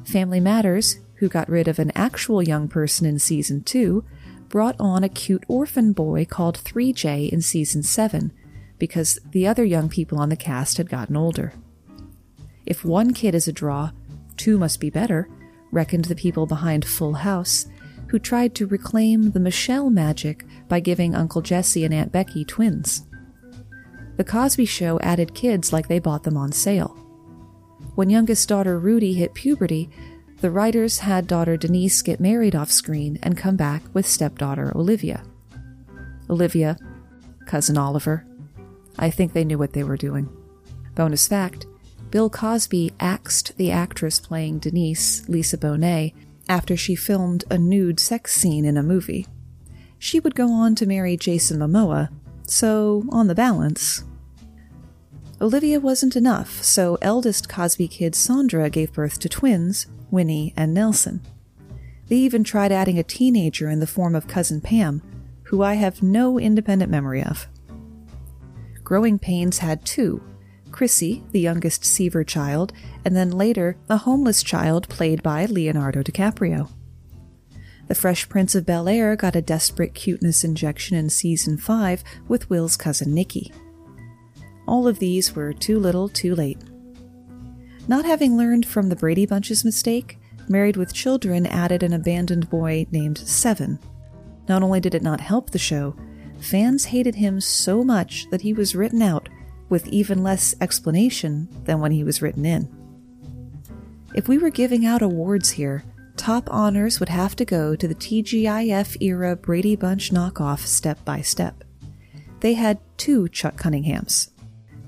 Family 0.04 0.38
Matters, 0.38 0.98
who 1.14 1.28
got 1.28 1.48
rid 1.48 1.66
of 1.66 1.78
an 1.78 1.92
actual 1.94 2.42
young 2.42 2.68
person 2.68 3.06
in 3.06 3.18
season 3.18 3.62
2, 3.64 4.04
brought 4.48 4.76
on 4.78 5.04
a 5.04 5.08
cute 5.08 5.44
orphan 5.48 5.92
boy 5.92 6.24
called 6.24 6.58
3J 6.58 7.30
in 7.30 7.40
season 7.40 7.82
7 7.82 8.32
because 8.78 9.18
the 9.30 9.46
other 9.46 9.64
young 9.64 9.88
people 9.88 10.18
on 10.18 10.28
the 10.28 10.36
cast 10.36 10.76
had 10.76 10.88
gotten 10.88 11.16
older. 11.16 11.52
If 12.64 12.84
one 12.84 13.12
kid 13.12 13.34
is 13.34 13.48
a 13.48 13.52
draw, 13.52 13.90
two 14.36 14.58
must 14.58 14.80
be 14.80 14.90
better, 14.90 15.28
reckoned 15.72 16.06
the 16.06 16.14
people 16.14 16.46
behind 16.46 16.84
Full 16.84 17.14
House, 17.14 17.66
who 18.08 18.18
tried 18.18 18.54
to 18.54 18.66
reclaim 18.66 19.32
the 19.32 19.40
Michelle 19.40 19.90
magic 19.90 20.44
by 20.68 20.80
giving 20.80 21.14
Uncle 21.14 21.42
Jesse 21.42 21.84
and 21.84 21.92
Aunt 21.92 22.12
Becky 22.12 22.44
twins. 22.44 23.06
The 24.16 24.24
Cosby 24.24 24.64
Show 24.64 24.98
added 25.00 25.34
kids 25.34 25.72
like 25.72 25.88
they 25.88 25.98
bought 25.98 26.24
them 26.24 26.36
on 26.36 26.52
sale. 26.52 26.96
When 27.94 28.10
youngest 28.10 28.48
daughter 28.48 28.78
Rudy 28.78 29.14
hit 29.14 29.34
puberty, 29.34 29.90
the 30.40 30.50
writers 30.50 30.98
had 31.00 31.26
daughter 31.26 31.56
Denise 31.56 32.02
get 32.02 32.20
married 32.20 32.54
off 32.54 32.70
screen 32.70 33.18
and 33.22 33.36
come 33.36 33.56
back 33.56 33.82
with 33.92 34.06
stepdaughter 34.06 34.72
Olivia. 34.76 35.22
Olivia, 36.30 36.76
cousin 37.46 37.76
Oliver. 37.76 38.26
I 38.98 39.10
think 39.10 39.32
they 39.32 39.44
knew 39.44 39.58
what 39.58 39.72
they 39.72 39.84
were 39.84 39.96
doing. 39.96 40.28
Bonus 40.94 41.26
fact 41.26 41.66
Bill 42.10 42.30
Cosby 42.30 42.92
axed 43.00 43.56
the 43.56 43.70
actress 43.70 44.18
playing 44.18 44.60
Denise, 44.60 45.28
Lisa 45.28 45.58
Bonet, 45.58 46.14
after 46.48 46.76
she 46.76 46.94
filmed 46.94 47.44
a 47.50 47.58
nude 47.58 48.00
sex 48.00 48.32
scene 48.32 48.64
in 48.64 48.76
a 48.76 48.82
movie. 48.82 49.26
She 49.98 50.20
would 50.20 50.34
go 50.34 50.50
on 50.50 50.74
to 50.76 50.86
marry 50.86 51.16
Jason 51.16 51.58
Momoa, 51.58 52.08
so, 52.46 53.04
on 53.10 53.26
the 53.26 53.34
balance, 53.34 54.04
Olivia 55.40 55.78
wasn't 55.78 56.16
enough, 56.16 56.64
so 56.64 56.98
eldest 57.02 57.48
Cosby 57.48 57.86
kid 57.88 58.14
Sondra 58.14 58.72
gave 58.72 58.92
birth 58.92 59.18
to 59.20 59.28
twins, 59.28 59.86
Winnie, 60.10 60.54
and 60.56 60.74
Nelson. 60.74 61.20
They 62.08 62.16
even 62.16 62.44
tried 62.44 62.72
adding 62.72 62.98
a 62.98 63.02
teenager 63.02 63.68
in 63.68 63.80
the 63.80 63.86
form 63.86 64.14
of 64.14 64.26
Cousin 64.26 64.60
Pam, 64.60 65.02
who 65.44 65.62
I 65.62 65.74
have 65.74 66.02
no 66.02 66.38
independent 66.38 66.90
memory 66.90 67.22
of. 67.22 67.46
Growing 68.82 69.18
Pains 69.18 69.58
had 69.58 69.84
two 69.84 70.22
Chrissy, 70.70 71.22
the 71.32 71.40
youngest 71.40 71.84
Seaver 71.84 72.24
child, 72.24 72.72
and 73.04 73.16
then 73.16 73.30
later 73.30 73.76
a 73.88 73.96
homeless 73.98 74.42
child 74.42 74.88
played 74.88 75.22
by 75.22 75.46
Leonardo 75.46 76.02
DiCaprio. 76.02 76.70
The 77.88 77.94
Fresh 77.94 78.28
Prince 78.28 78.54
of 78.54 78.66
Bel 78.66 78.86
Air 78.88 79.16
got 79.16 79.34
a 79.34 79.42
desperate 79.42 79.94
cuteness 79.94 80.44
injection 80.44 80.96
in 80.96 81.08
season 81.08 81.56
5 81.56 82.04
with 82.28 82.50
Will's 82.50 82.76
cousin 82.76 83.14
Nikki. 83.14 83.50
All 84.66 84.86
of 84.86 84.98
these 84.98 85.34
were 85.34 85.54
too 85.54 85.78
little, 85.78 86.10
too 86.10 86.34
late. 86.34 86.58
Not 87.88 88.04
having 88.04 88.36
learned 88.36 88.66
from 88.66 88.90
the 88.90 88.96
Brady 88.96 89.24
Bunch's 89.24 89.64
mistake, 89.64 90.18
Married 90.46 90.76
with 90.76 90.92
Children 90.92 91.46
added 91.46 91.82
an 91.82 91.94
abandoned 91.94 92.48
boy 92.50 92.86
named 92.90 93.18
Seven. 93.18 93.78
Not 94.46 94.62
only 94.62 94.78
did 94.78 94.94
it 94.94 95.02
not 95.02 95.20
help 95.20 95.50
the 95.50 95.58
show, 95.58 95.96
fans 96.38 96.86
hated 96.86 97.14
him 97.14 97.40
so 97.40 97.82
much 97.82 98.28
that 98.30 98.42
he 98.42 98.52
was 98.52 98.74
written 98.74 99.00
out 99.02 99.28
with 99.70 99.86
even 99.88 100.22
less 100.22 100.54
explanation 100.60 101.48
than 101.64 101.80
when 101.80 101.92
he 101.92 102.04
was 102.04 102.22
written 102.22 102.46
in. 102.46 102.68
If 104.14 104.28
we 104.28 104.38
were 104.38 104.50
giving 104.50 104.86
out 104.86 105.02
awards 105.02 105.50
here, 105.50 105.84
top 106.16 106.48
honors 106.50 107.00
would 107.00 107.10
have 107.10 107.36
to 107.36 107.44
go 107.44 107.74
to 107.74 107.88
the 107.88 107.94
TGIF 107.94 109.00
era 109.02 109.36
Brady 109.36 109.76
Bunch 109.76 110.10
knockoff 110.10 110.60
Step 110.60 111.02
by 111.04 111.20
Step. 111.20 111.64
They 112.40 112.54
had 112.54 112.80
two 112.96 113.28
Chuck 113.28 113.56
Cunninghams. 113.56 114.30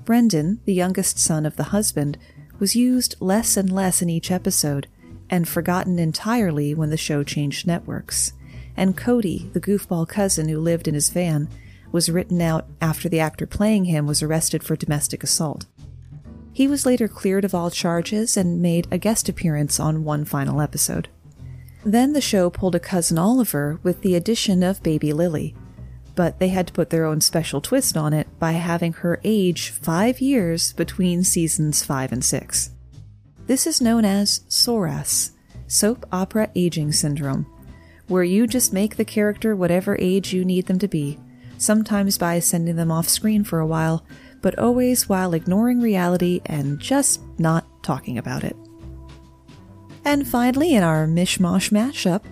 Brendan, 0.05 0.59
the 0.65 0.73
youngest 0.73 1.19
son 1.19 1.45
of 1.45 1.55
the 1.55 1.65
husband, 1.65 2.17
was 2.61 2.75
used 2.75 3.15
less 3.19 3.57
and 3.57 3.71
less 3.71 4.03
in 4.03 4.09
each 4.09 4.29
episode 4.29 4.87
and 5.31 5.49
forgotten 5.49 5.97
entirely 5.97 6.75
when 6.75 6.91
the 6.91 6.95
show 6.95 7.23
changed 7.23 7.65
networks. 7.65 8.33
And 8.77 8.95
Cody, 8.95 9.49
the 9.53 9.59
goofball 9.59 10.07
cousin 10.07 10.47
who 10.47 10.59
lived 10.59 10.87
in 10.87 10.93
his 10.93 11.09
van, 11.09 11.49
was 11.91 12.11
written 12.11 12.39
out 12.39 12.67
after 12.79 13.09
the 13.09 13.19
actor 13.19 13.47
playing 13.47 13.85
him 13.85 14.05
was 14.05 14.21
arrested 14.21 14.63
for 14.63 14.75
domestic 14.75 15.23
assault. 15.23 15.65
He 16.53 16.67
was 16.67 16.85
later 16.85 17.07
cleared 17.07 17.45
of 17.45 17.55
all 17.55 17.71
charges 17.71 18.37
and 18.37 18.61
made 18.61 18.87
a 18.91 18.99
guest 18.99 19.27
appearance 19.27 19.79
on 19.79 20.03
one 20.03 20.23
final 20.23 20.61
episode. 20.61 21.09
Then 21.83 22.13
the 22.13 22.21
show 22.21 22.51
pulled 22.51 22.75
a 22.75 22.79
cousin 22.79 23.17
Oliver 23.17 23.79
with 23.81 24.01
the 24.01 24.13
addition 24.13 24.61
of 24.61 24.83
baby 24.83 25.13
Lily, 25.13 25.55
but 26.15 26.39
they 26.39 26.49
had 26.49 26.67
to 26.67 26.73
put 26.73 26.89
their 26.89 27.05
own 27.05 27.21
special 27.21 27.61
twist 27.61 27.95
on 27.95 28.13
it 28.13 28.27
by 28.39 28.51
having 28.53 28.93
her 28.93 29.19
age 29.23 29.69
five 29.69 30.21
years 30.21 30.73
between 30.73 31.23
seasons 31.23 31.83
five 31.83 32.11
and 32.11 32.23
six. 32.23 32.71
This 33.47 33.65
is 33.65 33.81
known 33.81 34.05
as 34.05 34.41
SORAS, 34.47 35.31
Soap 35.67 36.05
Opera 36.11 36.49
Aging 36.55 36.91
Syndrome, 36.91 37.45
where 38.07 38.23
you 38.23 38.45
just 38.45 38.73
make 38.73 38.95
the 38.95 39.05
character 39.05 39.55
whatever 39.55 39.97
age 39.99 40.33
you 40.33 40.43
need 40.45 40.67
them 40.67 40.79
to 40.79 40.87
be, 40.87 41.17
sometimes 41.57 42.17
by 42.17 42.39
sending 42.39 42.75
them 42.75 42.91
off 42.91 43.07
screen 43.07 43.43
for 43.43 43.59
a 43.59 43.67
while, 43.67 44.05
but 44.41 44.57
always 44.59 45.07
while 45.07 45.33
ignoring 45.33 45.79
reality 45.79 46.41
and 46.45 46.79
just 46.79 47.21
not 47.39 47.65
talking 47.83 48.17
about 48.17 48.43
it. 48.43 48.55
And 50.03 50.27
finally, 50.27 50.73
in 50.73 50.83
our 50.83 51.05
mishmash 51.05 51.71
mashup, 51.71 52.23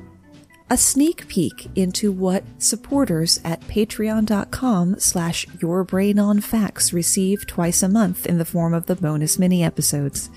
a 0.69 0.77
sneak 0.77 1.27
peek 1.27 1.67
into 1.75 2.11
what 2.11 2.43
supporters 2.59 3.39
at 3.43 3.59
patreon.com 3.61 4.99
slash 4.99 5.45
yourbrainonfacts 5.47 6.93
receive 6.93 7.47
twice 7.47 7.81
a 7.81 7.89
month 7.89 8.27
in 8.27 8.37
the 8.37 8.45
form 8.45 8.73
of 8.73 8.85
the 8.85 8.95
bonus 8.95 9.39
mini 9.39 9.63
episodes, 9.63 10.29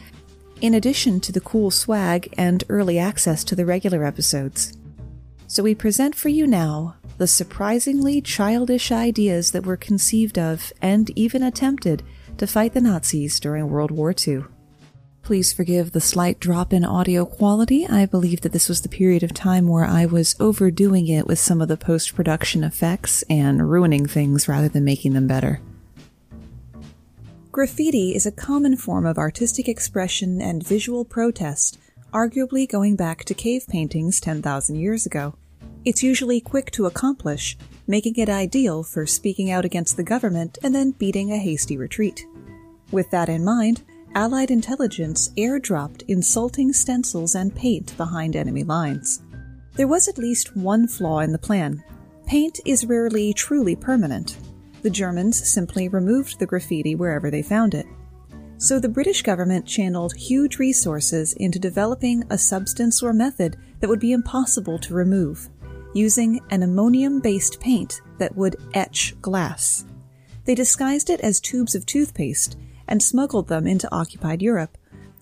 in 0.61 0.75
addition 0.75 1.21
to 1.21 1.33
the 1.33 1.41
cool 1.41 1.71
swag 1.71 2.33
and 2.39 2.65
early 2.69 2.99
access 2.99 3.45
to 3.45 3.55
the 3.55 3.67
regular 3.67 4.05
episodes. 4.05 4.73
So 5.49 5.63
we 5.63 5.75
present 5.75 6.15
for 6.15 6.31
you 6.31 6.47
now 6.47 6.97
the 7.19 7.27
surprisingly 7.27 8.23
childish 8.23 8.91
ideas 8.91 9.53
that 9.53 9.67
were 9.67 9.77
conceived 9.77 10.39
of 10.39 10.73
and 10.81 11.11
even 11.17 11.43
attempted 11.43 12.03
to 12.39 12.47
fight 12.47 12.73
the 12.73 12.81
Nazis 12.81 13.39
during 13.39 13.69
World 13.69 13.91
War 13.91 14.15
II. 14.27 14.45
Please 15.23 15.53
forgive 15.53 15.93
the 15.93 16.01
slight 16.01 16.41
drop 16.41 16.73
in 16.73 16.85
audio 16.85 17.25
quality. 17.25 17.87
I 17.87 18.07
believe 18.07 18.41
that 18.41 18.51
this 18.51 18.69
was 18.69 18.81
the 18.81 18.89
period 18.89 19.23
of 19.23 19.33
time 19.33 19.69
where 19.69 19.85
I 19.85 20.05
was 20.05 20.35
overdoing 20.41 21.07
it 21.07 21.29
with 21.29 21.39
some 21.39 21.63
of 21.63 21.69
the 21.69 21.77
post 21.77 22.17
production 22.17 22.65
effects 22.65 23.23
and 23.31 23.71
ruining 23.71 24.07
things 24.07 24.49
rather 24.49 24.69
than 24.69 24.85
making 24.85 25.13
them 25.13 25.29
better. 25.29 25.61
Graffiti 27.53 28.17
is 28.17 28.27
a 28.27 28.33
common 28.33 28.77
form 28.77 29.07
of 29.07 29.17
artistic 29.17 29.69
expression 29.69 30.41
and 30.43 30.67
visual 30.67 31.05
protest, 31.05 31.79
arguably 32.13 32.69
going 32.69 32.97
back 32.97 33.25
to 33.25 33.35
cave 33.35 33.69
paintings 33.69 34.21
10,000 34.21 34.75
years 34.75 35.07
ago. 35.07 35.37
It's 35.85 36.03
usually 36.03 36.41
quick 36.41 36.73
to 36.73 36.87
accomplish, 36.87 37.57
making 37.87 38.17
it 38.17 38.29
ideal 38.29 38.83
for 38.83 39.07
speaking 39.07 39.53
out 39.53 39.65
against 39.65 39.97
the 39.97 40.03
government 40.03 40.59
and 40.65 40.75
then 40.75 40.91
beating 40.91 41.31
a 41.31 41.39
hasty 41.39 41.77
retreat. 41.77 42.27
With 42.91 43.11
that 43.11 43.29
in 43.29 43.45
mind, 43.45 43.83
Allied 44.15 44.51
intelligence 44.51 45.31
airdropped 45.39 46.03
insulting 46.07 46.71
stencils 46.75 47.35
and 47.35 47.55
paint 47.55 47.97
behind 47.97 48.37
enemy 48.37 48.63
lines. 48.63 49.23
There 49.75 49.89
was 49.89 50.07
at 50.07 50.19
least 50.19 50.55
one 50.55 50.87
flaw 50.87 51.21
in 51.21 51.33
the 51.33 51.39
plan. 51.39 51.83
Paint 52.27 52.61
is 52.67 52.85
rarely 52.85 53.33
truly 53.33 53.75
permanent. 53.75 54.37
The 54.83 54.91
Germans 54.91 55.49
simply 55.49 55.89
removed 55.89 56.39
the 56.39 56.47
graffiti 56.47 56.95
wherever 56.95 57.31
they 57.31 57.43
found 57.43 57.73
it. 57.75 57.87
So 58.59 58.79
the 58.79 58.89
British 58.89 59.23
government 59.23 59.67
channeled 59.67 60.15
huge 60.15 60.59
resources 60.59 61.33
into 61.33 61.59
developing 61.59 62.23
a 62.29 62.37
substance 62.37 63.03
or 63.03 63.15
method 63.15 63.57
that 63.81 63.89
would 63.89 63.99
be 63.99 64.13
impossible 64.13 64.79
to 64.81 64.95
remove, 64.95 65.49
using 65.95 66.39
an 66.51 66.63
ammonium 66.63 67.21
based 67.21 67.61
paint 67.61 68.03
that 68.19 68.37
would 68.37 68.57
etch 68.75 69.19
glass. 69.23 69.87
They 70.45 70.55
disguised 70.55 71.09
it 71.09 71.21
as 71.21 71.41
tubes 71.41 71.75
of 71.75 71.87
toothpaste 71.87 72.57
and 72.89 73.03
smuggled 73.03 73.49
them 73.49 73.67
into 73.67 73.93
occupied 73.93 74.43
Europe, 74.43 74.77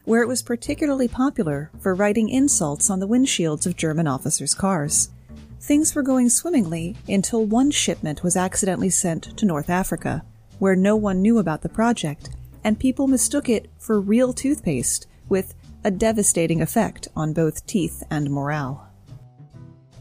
where 0.05 0.23
it 0.23 0.29
was 0.29 0.43
particularly 0.43 1.09
popular 1.09 1.71
for 1.79 1.95
writing 1.95 2.29
insults 2.29 2.91
on 2.91 3.01
the 3.01 3.09
windshields 3.09 3.67
of 3.67 3.77
German 3.77 4.07
officers' 4.07 4.55
cars. 4.55 5.11
Things 5.61 5.95
were 5.95 6.03
going 6.03 6.31
swimmingly 6.31 6.97
until 7.07 7.45
one 7.45 7.71
shipment 7.71 8.23
was 8.23 8.37
accidentally 8.37 8.91
sent 8.91 9.37
to 9.37 9.47
North 9.47 9.69
Africa, 9.69 10.25
where 10.59 10.77
no 10.77 10.97
one 10.97 11.23
knew 11.23 11.39
about 11.39 11.63
the 11.63 11.69
project, 11.69 12.31
and 12.65 12.79
people 12.79 13.07
mistook 13.07 13.49
it 13.49 13.71
for 13.79 14.01
real 14.01 14.33
toothpaste 14.33 15.07
with 15.29 15.55
a 15.85 15.91
devastating 15.91 16.61
effect 16.61 17.09
on 17.15 17.33
both 17.33 17.67
teeth 17.67 18.03
and 18.11 18.31
morale. 18.31 18.87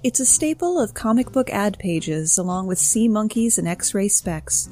It's 0.02 0.22
a 0.22 0.26
staple 0.26 0.80
of 0.80 0.94
comic 0.94 1.32
book 1.32 1.50
ad 1.50 1.78
pages 1.78 2.38
along 2.38 2.68
with 2.68 2.80
sea 2.80 3.08
monkeys 3.08 3.58
and 3.58 3.68
x 3.68 3.94
ray 3.94 4.08
specs, 4.08 4.70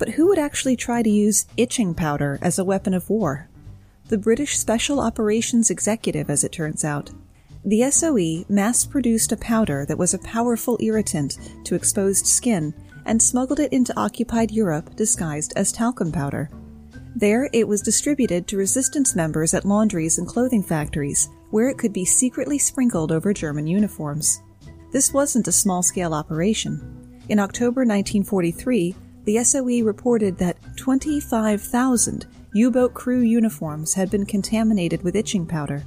but 0.00 0.08
who 0.08 0.26
would 0.26 0.38
actually 0.38 0.76
try 0.76 1.02
to 1.02 1.10
use 1.10 1.46
itching 1.58 1.94
powder 1.94 2.38
as 2.40 2.58
a 2.58 2.64
weapon 2.64 2.94
of 2.94 3.08
war? 3.10 3.48
The 4.08 4.16
British 4.16 4.58
Special 4.58 4.98
Operations 4.98 5.70
Executive, 5.70 6.30
as 6.30 6.42
it 6.42 6.50
turns 6.50 6.84
out. 6.84 7.10
The 7.66 7.88
SOE 7.90 8.46
mass 8.48 8.86
produced 8.86 9.30
a 9.30 9.36
powder 9.36 9.84
that 9.86 9.98
was 9.98 10.14
a 10.14 10.18
powerful 10.18 10.78
irritant 10.80 11.38
to 11.64 11.74
exposed 11.74 12.26
skin 12.26 12.72
and 13.04 13.20
smuggled 13.20 13.60
it 13.60 13.74
into 13.74 13.96
occupied 14.00 14.50
Europe 14.50 14.96
disguised 14.96 15.52
as 15.54 15.70
talcum 15.70 16.10
powder. 16.10 16.48
There, 17.14 17.50
it 17.52 17.68
was 17.68 17.82
distributed 17.82 18.46
to 18.48 18.56
resistance 18.56 19.14
members 19.14 19.52
at 19.52 19.66
laundries 19.66 20.16
and 20.16 20.26
clothing 20.26 20.62
factories, 20.62 21.28
where 21.50 21.68
it 21.68 21.76
could 21.76 21.92
be 21.92 22.06
secretly 22.06 22.58
sprinkled 22.58 23.12
over 23.12 23.34
German 23.34 23.66
uniforms. 23.66 24.40
This 24.92 25.12
wasn't 25.12 25.48
a 25.48 25.52
small 25.52 25.82
scale 25.82 26.14
operation. 26.14 27.20
In 27.28 27.38
October 27.38 27.82
1943, 27.82 28.94
the 29.24 29.42
SOE 29.44 29.84
reported 29.84 30.38
that 30.38 30.56
25,000 30.76 32.26
U 32.54 32.70
boat 32.70 32.94
crew 32.94 33.20
uniforms 33.20 33.94
had 33.94 34.10
been 34.10 34.26
contaminated 34.26 35.02
with 35.02 35.16
itching 35.16 35.46
powder. 35.46 35.84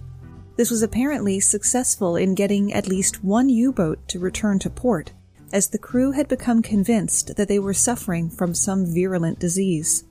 This 0.56 0.70
was 0.70 0.84
apparently 0.84 1.40
successful 1.40 2.16
in 2.16 2.36
getting 2.36 2.74
at 2.74 2.88
least 2.88 3.24
one 3.24 3.50
U 3.50 3.74
boat 3.74 4.08
to 4.10 4.20
return 4.20 4.60
to 4.60 4.70
port, 4.70 5.12
as 5.52 5.68
the 5.68 5.78
crew 5.78 6.12
had 6.12 6.28
become 6.28 6.62
convinced 6.62 7.36
that 7.36 7.48
they 7.48 7.60
were 7.60 7.74
suffering 7.74 8.30
from 8.30 8.54
some 8.54 8.86
virulent 8.86 9.40
disease. 9.40 10.04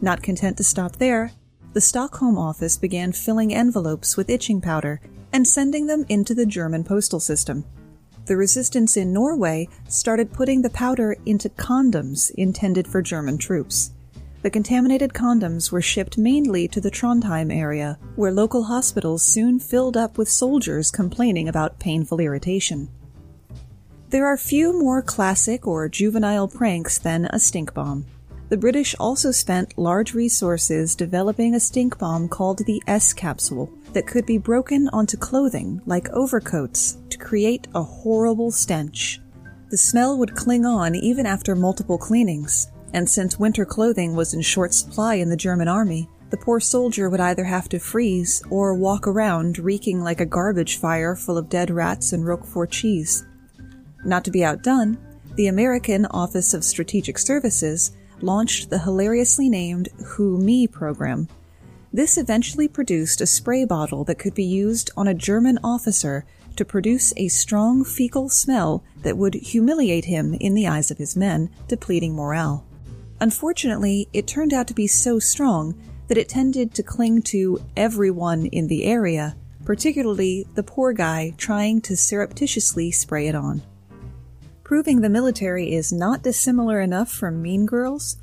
Not 0.00 0.22
content 0.22 0.56
to 0.56 0.64
stop 0.64 0.96
there, 0.96 1.32
the 1.72 1.80
Stockholm 1.80 2.38
office 2.38 2.76
began 2.76 3.12
filling 3.12 3.54
envelopes 3.54 4.16
with 4.16 4.30
itching 4.30 4.60
powder 4.60 5.00
and 5.32 5.46
sending 5.46 5.86
them 5.86 6.04
into 6.08 6.34
the 6.34 6.46
German 6.46 6.82
postal 6.84 7.20
system 7.20 7.64
the 8.26 8.36
resistance 8.36 8.96
in 8.96 9.12
Norway 9.12 9.68
started 9.88 10.32
putting 10.32 10.62
the 10.62 10.70
powder 10.70 11.16
into 11.26 11.48
condoms 11.48 12.30
intended 12.36 12.86
for 12.86 13.02
German 13.02 13.38
troops. 13.38 13.92
The 14.42 14.50
contaminated 14.50 15.12
condoms 15.12 15.70
were 15.70 15.82
shipped 15.82 16.16
mainly 16.16 16.66
to 16.68 16.80
the 16.80 16.90
Trondheim 16.90 17.52
area, 17.54 17.98
where 18.16 18.32
local 18.32 18.64
hospitals 18.64 19.22
soon 19.22 19.58
filled 19.58 19.96
up 19.96 20.16
with 20.16 20.30
soldiers 20.30 20.90
complaining 20.90 21.48
about 21.48 21.78
painful 21.78 22.20
irritation. 22.20 22.88
There 24.08 24.26
are 24.26 24.36
few 24.36 24.72
more 24.72 25.02
classic 25.02 25.66
or 25.66 25.88
juvenile 25.88 26.48
pranks 26.48 26.98
than 26.98 27.26
a 27.26 27.38
stink 27.38 27.74
bomb. 27.74 28.06
The 28.48 28.56
British 28.56 28.96
also 28.98 29.30
spent 29.30 29.78
large 29.78 30.14
resources 30.14 30.96
developing 30.96 31.54
a 31.54 31.60
stink 31.60 31.98
bomb 31.98 32.28
called 32.28 32.58
the 32.66 32.82
S 32.86 33.12
capsule 33.12 33.70
that 33.92 34.06
could 34.06 34.26
be 34.26 34.38
broken 34.38 34.88
onto 34.92 35.16
clothing 35.16 35.80
like 35.86 36.08
overcoats 36.10 36.98
to 37.10 37.18
create 37.18 37.68
a 37.74 37.82
horrible 37.82 38.50
stench. 38.50 39.20
The 39.70 39.78
smell 39.78 40.18
would 40.18 40.34
cling 40.34 40.64
on 40.64 40.94
even 40.94 41.26
after 41.26 41.54
multiple 41.54 41.98
cleanings, 41.98 42.70
and 42.92 43.08
since 43.08 43.38
winter 43.38 43.64
clothing 43.64 44.16
was 44.16 44.34
in 44.34 44.42
short 44.42 44.74
supply 44.74 45.14
in 45.14 45.28
the 45.28 45.36
German 45.36 45.68
army, 45.68 46.08
the 46.30 46.36
poor 46.36 46.60
soldier 46.60 47.10
would 47.10 47.20
either 47.20 47.44
have 47.44 47.68
to 47.68 47.78
freeze 47.78 48.42
or 48.50 48.74
walk 48.74 49.06
around 49.06 49.58
reeking 49.58 50.00
like 50.00 50.20
a 50.20 50.26
garbage 50.26 50.78
fire 50.78 51.16
full 51.16 51.36
of 51.36 51.48
dead 51.48 51.70
rats 51.70 52.12
and 52.12 52.24
Roquefort 52.24 52.70
cheese. 52.70 53.24
Not 54.04 54.24
to 54.24 54.30
be 54.30 54.44
outdone, 54.44 54.98
the 55.34 55.48
American 55.48 56.06
Office 56.06 56.54
of 56.54 56.64
Strategic 56.64 57.18
Services 57.18 57.92
launched 58.20 58.70
the 58.70 58.78
hilariously 58.78 59.48
named 59.48 59.88
Who 60.04 60.38
Me 60.38 60.66
program. 60.66 61.28
This 61.92 62.16
eventually 62.16 62.68
produced 62.68 63.20
a 63.20 63.26
spray 63.26 63.64
bottle 63.64 64.04
that 64.04 64.18
could 64.18 64.34
be 64.34 64.44
used 64.44 64.90
on 64.96 65.08
a 65.08 65.14
German 65.14 65.58
officer 65.64 66.24
to 66.56 66.64
produce 66.64 67.12
a 67.16 67.28
strong 67.28 67.84
fecal 67.84 68.28
smell 68.28 68.84
that 69.02 69.16
would 69.16 69.34
humiliate 69.34 70.04
him 70.04 70.34
in 70.34 70.54
the 70.54 70.66
eyes 70.66 70.90
of 70.90 70.98
his 70.98 71.16
men, 71.16 71.50
depleting 71.68 72.14
morale. 72.14 72.66
Unfortunately, 73.20 74.08
it 74.12 74.26
turned 74.26 74.52
out 74.52 74.66
to 74.68 74.74
be 74.74 74.86
so 74.86 75.18
strong 75.18 75.74
that 76.08 76.18
it 76.18 76.28
tended 76.28 76.74
to 76.74 76.82
cling 76.82 77.22
to 77.22 77.60
everyone 77.76 78.46
in 78.46 78.66
the 78.66 78.84
area 78.84 79.36
particularly 79.64 80.46
the 80.54 80.62
poor 80.62 80.92
guy 80.92 81.32
trying 81.36 81.80
to 81.82 81.96
surreptitiously 81.96 82.90
spray 82.90 83.28
it 83.28 83.34
on. 83.34 83.62
Proving 84.64 85.00
the 85.00 85.08
military 85.08 85.72
is 85.72 85.92
not 85.92 86.22
dissimilar 86.22 86.80
enough 86.80 87.10
from 87.10 87.42
mean 87.42 87.66
girls, 87.66 88.16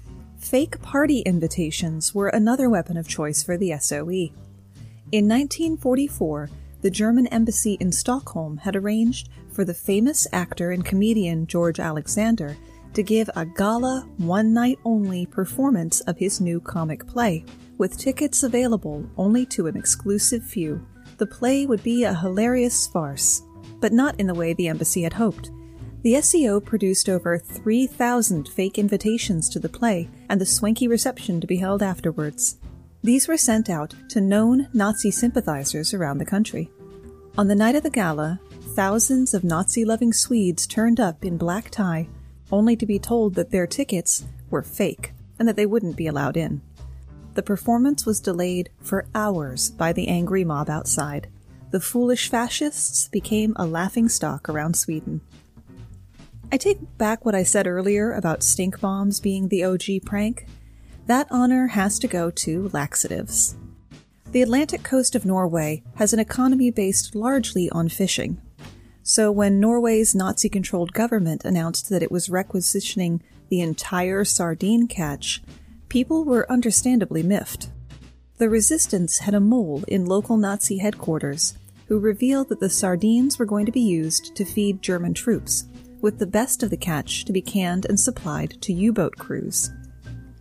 fake 0.48 0.82
party 0.82 1.20
invitations 1.20 2.16
were 2.16 2.30
another 2.30 2.70
weapon 2.70 2.96
of 2.96 3.06
choice 3.06 3.44
for 3.44 3.58
the 3.58 3.78
SOE. 3.78 4.32
In 5.12 5.28
1944, 5.28 6.50
the 6.82 6.90
German 6.90 7.28
embassy 7.28 7.74
in 7.82 7.92
Stockholm 7.92 8.56
had 8.56 8.76
arranged 8.76 9.28
for 9.52 9.66
the 9.66 9.74
famous 9.74 10.26
actor 10.32 10.72
and 10.72 10.86
comedian 10.86 11.48
George 11.48 11.82
Alexander 11.82 12.56
to 12.94 13.04
give 13.04 13.30
a 13.36 13.46
gala 13.46 14.08
one 14.18 14.54
night 14.54 14.80
only 14.86 15.26
performance 15.26 16.00
of 16.02 16.18
his 16.18 16.40
new 16.40 16.62
comic 16.62 17.06
play, 17.06 17.44
with 17.78 17.98
tickets 17.98 18.44
available 18.44 19.06
only 19.18 19.46
to 19.48 19.68
an 19.68 19.76
exclusive 19.76 20.44
few. 20.44 20.82
The 21.18 21.28
play 21.28 21.66
would 21.66 21.84
be 21.84 22.06
a 22.06 22.14
hilarious 22.14 22.88
farce, 22.88 23.42
but 23.82 23.92
not 23.92 24.18
in 24.18 24.28
the 24.28 24.34
way 24.34 24.54
the 24.54 24.70
embassy 24.70 25.02
had 25.02 25.14
hoped. 25.14 25.52
The 26.08 26.13
SEO 26.13 26.63
produced 26.63 27.10
over 27.10 27.38
3,000 27.38 28.48
fake 28.48 28.80
invitations 28.80 29.50
to 29.50 29.60
the 29.60 29.67
play 29.67 30.08
and 30.30 30.39
the 30.39 30.46
swanky 30.46 30.88
reception 30.88 31.41
to 31.41 31.48
be 31.48 31.58
held 31.58 31.84
afterwards. 31.84 32.60
These 33.04 33.28
were 33.28 33.36
sent 33.36 33.70
out 33.70 33.93
to 34.12 34.22
known 34.22 34.70
Nazi 34.72 35.12
sympathizers 35.12 35.93
around 35.93 36.20
the 36.20 36.26
country. 36.26 36.72
On 37.38 37.50
the 37.50 37.56
night 37.56 37.76
of 37.76 37.84
the 37.84 37.89
gala, 37.89 38.39
thousands 38.74 39.34
of 39.34 39.43
Nazi 39.43 39.84
loving 39.84 40.13
Swedes 40.13 40.65
turned 40.65 41.02
up 41.02 41.26
in 41.26 41.36
black 41.36 41.70
tie, 41.72 42.08
only 42.54 42.78
to 42.78 42.86
be 42.86 43.00
told 43.00 43.36
that 43.36 43.52
their 43.52 43.67
tickets 43.67 44.24
were 44.50 44.63
fake 44.63 45.12
and 45.38 45.46
that 45.46 45.58
they 45.58 45.65
wouldn't 45.65 45.98
be 45.98 46.08
allowed 46.08 46.38
in. 46.38 46.62
The 47.34 47.43
performance 47.43 48.06
was 48.06 48.22
delayed 48.22 48.70
for 48.80 49.10
hours 49.13 49.72
by 49.72 49.91
the 49.91 50.08
angry 50.08 50.46
mob 50.46 50.70
outside. 50.70 51.28
The 51.72 51.82
foolish 51.82 52.30
fascists 52.30 53.10
became 53.10 53.52
a 53.58 53.67
laughing 53.67 54.08
stock 54.08 54.48
around 54.48 54.78
Sweden. 54.78 55.20
I 56.50 56.56
take 56.56 56.98
back 56.98 57.26
what 57.26 57.36
I 57.36 57.44
said 57.44 57.68
earlier 57.68 58.14
about 58.14 58.42
stink 58.42 58.80
bombs 58.80 59.20
being 59.20 59.50
the 59.50 59.66
OG 59.66 60.06
prank. 60.06 60.46
That 61.06 61.28
honor 61.30 61.68
has 61.68 62.00
to 62.00 62.08
go 62.08 62.32
to 62.32 62.70
laxatives. 62.72 63.58
The 64.32 64.42
Atlantic 64.42 64.82
coast 64.82 65.14
of 65.14 65.26
Norway 65.26 65.84
has 65.96 66.14
an 66.14 66.20
economy 66.20 66.72
based 66.72 67.16
largely 67.16 67.70
on 67.72 67.90
fishing. 67.90 68.42
So 69.04 69.30
when 69.30 69.60
Norway's 69.60 70.16
Nazi 70.16 70.48
controlled 70.48 70.94
government 70.94 71.44
announced 71.44 71.90
that 71.90 72.04
it 72.04 72.12
was 72.12 72.30
requisitioning 72.30 73.22
the 73.50 73.60
entire 73.60 74.24
sardine 74.24 74.88
catch, 74.88 75.42
people 75.90 76.24
were 76.24 76.50
understandably 76.50 77.24
miffed. 77.24 77.70
The 78.38 78.50
resistance 78.50 79.20
had 79.20 79.34
a 79.34 79.42
mole 79.42 79.84
in 79.88 80.06
local 80.06 80.38
Nazi 80.38 80.78
headquarters 80.78 81.58
who 81.88 82.00
revealed 82.00 82.50
that 82.50 82.60
the 82.60 82.70
sardines 82.70 83.40
were 83.40 83.46
going 83.46 83.66
to 83.66 83.72
be 83.72 83.82
used 83.82 84.36
to 84.36 84.46
feed 84.46 84.82
German 84.82 85.14
troops, 85.14 85.66
with 86.02 86.20
the 86.20 86.28
best 86.28 86.64
of 86.64 86.70
the 86.70 86.78
catch 86.78 87.26
to 87.26 87.34
be 87.34 87.42
canned 87.42 87.86
and 87.86 88.00
supplied 88.00 88.62
to 88.62 88.74
U 88.74 88.94
boat 88.94 89.16
crews. 89.18 89.72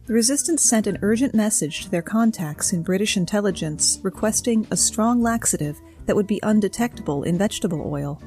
The 0.06 0.14
resistance 0.14 0.62
sent 0.62 0.86
an 0.86 0.98
urgent 1.02 1.34
message 1.34 1.84
to 1.84 1.90
their 1.90 2.02
contacts 2.02 2.72
in 2.72 2.82
British 2.82 3.16
intelligence 3.16 3.98
requesting 4.02 4.66
a 4.70 4.76
strong 4.76 5.20
laxative 5.20 5.80
that 6.06 6.14
would 6.14 6.28
be 6.28 6.40
undetectable 6.42 7.24
in 7.24 7.36
vegetable 7.36 7.82
oil. 7.84 8.22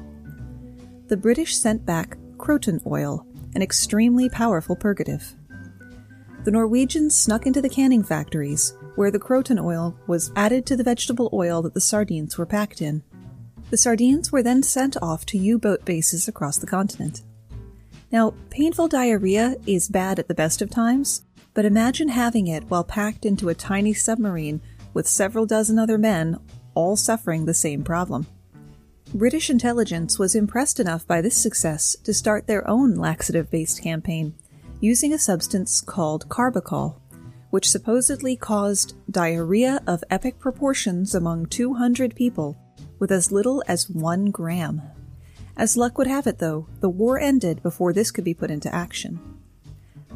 The 1.08 1.16
British 1.16 1.56
sent 1.56 1.86
back 1.86 2.18
croton 2.36 2.80
oil, 2.86 3.26
an 3.54 3.62
extremely 3.62 4.28
powerful 4.28 4.76
purgative. 4.76 5.34
The 6.44 6.50
Norwegians 6.50 7.16
snuck 7.16 7.46
into 7.46 7.60
the 7.60 7.68
canning 7.68 8.02
factories, 8.02 8.74
where 8.96 9.10
the 9.10 9.18
croton 9.18 9.58
oil 9.58 9.98
was 10.06 10.32
added 10.36 10.66
to 10.66 10.76
the 10.76 10.84
vegetable 10.84 11.30
oil 11.32 11.62
that 11.62 11.74
the 11.74 11.80
sardines 11.80 12.36
were 12.36 12.46
packed 12.46 12.82
in. 12.82 13.02
The 13.70 13.76
sardines 13.76 14.32
were 14.32 14.42
then 14.42 14.64
sent 14.64 14.96
off 15.00 15.24
to 15.26 15.38
U 15.38 15.56
boat 15.56 15.84
bases 15.84 16.26
across 16.26 16.58
the 16.58 16.66
continent. 16.66 17.22
Now, 18.10 18.34
painful 18.50 18.88
diarrhea 18.88 19.54
is 19.64 19.88
bad 19.88 20.18
at 20.18 20.26
the 20.26 20.34
best 20.34 20.60
of 20.60 20.70
times, 20.70 21.22
but 21.54 21.64
imagine 21.64 22.08
having 22.08 22.48
it 22.48 22.64
while 22.68 22.82
packed 22.82 23.24
into 23.24 23.48
a 23.48 23.54
tiny 23.54 23.94
submarine 23.94 24.60
with 24.92 25.06
several 25.06 25.46
dozen 25.46 25.78
other 25.78 25.98
men 25.98 26.40
all 26.74 26.96
suffering 26.96 27.44
the 27.44 27.54
same 27.54 27.84
problem. 27.84 28.26
British 29.14 29.50
intelligence 29.50 30.18
was 30.18 30.34
impressed 30.34 30.80
enough 30.80 31.06
by 31.06 31.20
this 31.20 31.36
success 31.36 31.96
to 32.02 32.12
start 32.12 32.48
their 32.48 32.68
own 32.68 32.96
laxative 32.96 33.50
based 33.50 33.82
campaign, 33.82 34.34
using 34.80 35.12
a 35.12 35.18
substance 35.18 35.80
called 35.80 36.28
carbachol, 36.28 36.96
which 37.50 37.70
supposedly 37.70 38.34
caused 38.34 38.94
diarrhea 39.08 39.80
of 39.86 40.02
epic 40.10 40.40
proportions 40.40 41.14
among 41.14 41.46
200 41.46 42.16
people 42.16 42.56
with 43.00 43.10
as 43.10 43.32
little 43.32 43.64
as 43.66 43.90
one 43.90 44.30
gram. 44.30 44.80
As 45.56 45.76
luck 45.76 45.98
would 45.98 46.06
have 46.06 46.28
it, 46.28 46.38
though, 46.38 46.68
the 46.80 46.88
war 46.88 47.18
ended 47.18 47.62
before 47.62 47.92
this 47.92 48.12
could 48.12 48.24
be 48.24 48.34
put 48.34 48.50
into 48.50 48.72
action. 48.72 49.18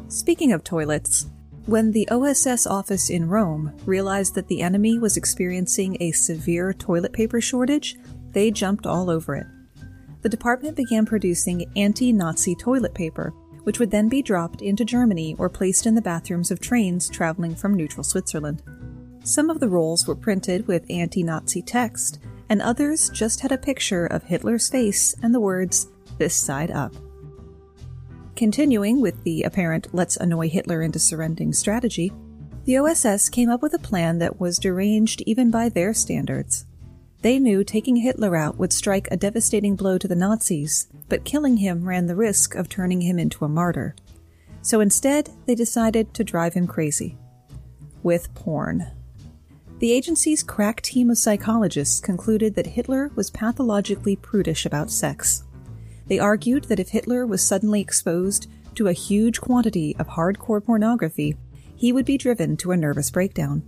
Speaking 0.07 0.53
of 0.53 0.63
toilets, 0.63 1.25
when 1.65 1.91
the 1.91 2.07
OSS 2.09 2.67
office 2.67 3.09
in 3.09 3.27
Rome 3.27 3.73
realized 3.85 4.35
that 4.35 4.47
the 4.47 4.61
enemy 4.61 4.99
was 4.99 5.17
experiencing 5.17 5.97
a 5.99 6.11
severe 6.11 6.73
toilet 6.73 7.11
paper 7.11 7.41
shortage, 7.41 7.97
they 8.31 8.51
jumped 8.51 8.85
all 8.85 9.09
over 9.09 9.35
it. 9.35 9.47
The 10.21 10.29
department 10.29 10.75
began 10.75 11.05
producing 11.05 11.71
anti 11.75 12.11
Nazi 12.13 12.55
toilet 12.55 12.93
paper, 12.93 13.33
which 13.63 13.79
would 13.79 13.89
then 13.89 14.09
be 14.09 14.21
dropped 14.21 14.61
into 14.61 14.85
Germany 14.85 15.35
or 15.39 15.49
placed 15.49 15.87
in 15.87 15.95
the 15.95 16.01
bathrooms 16.01 16.51
of 16.51 16.59
trains 16.59 17.09
traveling 17.09 17.55
from 17.55 17.73
neutral 17.73 18.03
Switzerland. 18.03 18.61
Some 19.23 19.49
of 19.49 19.59
the 19.59 19.69
rolls 19.69 20.07
were 20.07 20.15
printed 20.15 20.67
with 20.67 20.85
anti 20.89 21.23
Nazi 21.23 21.63
text, 21.63 22.19
and 22.49 22.61
others 22.61 23.09
just 23.09 23.41
had 23.41 23.51
a 23.51 23.57
picture 23.57 24.05
of 24.05 24.23
Hitler's 24.23 24.69
face 24.69 25.15
and 25.21 25.33
the 25.33 25.39
words, 25.39 25.87
This 26.17 26.35
side 26.35 26.71
up. 26.71 26.93
Continuing 28.35 29.01
with 29.01 29.23
the 29.23 29.43
apparent 29.43 29.87
let's 29.93 30.17
annoy 30.17 30.49
Hitler 30.49 30.81
into 30.81 30.99
surrendering 30.99 31.53
strategy, 31.53 32.11
the 32.65 32.77
OSS 32.77 33.29
came 33.29 33.49
up 33.49 33.61
with 33.61 33.73
a 33.73 33.79
plan 33.79 34.19
that 34.19 34.39
was 34.39 34.59
deranged 34.59 35.21
even 35.25 35.51
by 35.51 35.69
their 35.69 35.93
standards. 35.93 36.65
They 37.21 37.39
knew 37.39 37.63
taking 37.63 37.95
Hitler 37.95 38.35
out 38.35 38.57
would 38.57 38.73
strike 38.73 39.07
a 39.09 39.17
devastating 39.17 39.75
blow 39.75 39.97
to 39.97 40.07
the 40.07 40.15
Nazis, 40.15 40.87
but 41.07 41.23
killing 41.23 41.57
him 41.57 41.87
ran 41.87 42.07
the 42.07 42.15
risk 42.15 42.55
of 42.55 42.69
turning 42.69 43.01
him 43.01 43.17
into 43.17 43.45
a 43.45 43.49
martyr. 43.49 43.95
So 44.61 44.79
instead, 44.79 45.29
they 45.45 45.55
decided 45.55 46.13
to 46.15 46.23
drive 46.23 46.55
him 46.55 46.67
crazy. 46.67 47.17
With 48.03 48.33
porn. 48.35 48.91
The 49.79 49.91
agency's 49.91 50.41
crack 50.41 50.81
team 50.81 51.09
of 51.09 51.17
psychologists 51.17 51.99
concluded 51.99 52.55
that 52.55 52.65
Hitler 52.65 53.11
was 53.15 53.29
pathologically 53.29 54.15
prudish 54.15 54.65
about 54.65 54.89
sex. 54.89 55.43
They 56.07 56.17
argued 56.17 56.65
that 56.65 56.79
if 56.79 56.89
Hitler 56.89 57.25
was 57.25 57.41
suddenly 57.41 57.81
exposed 57.81 58.47
to 58.75 58.87
a 58.87 58.93
huge 58.93 59.41
quantity 59.41 59.95
of 59.99 60.07
hardcore 60.07 60.63
pornography, 60.63 61.35
he 61.75 61.91
would 61.91 62.05
be 62.05 62.17
driven 62.17 62.55
to 62.57 62.71
a 62.71 62.77
nervous 62.77 63.11
breakdown. 63.11 63.63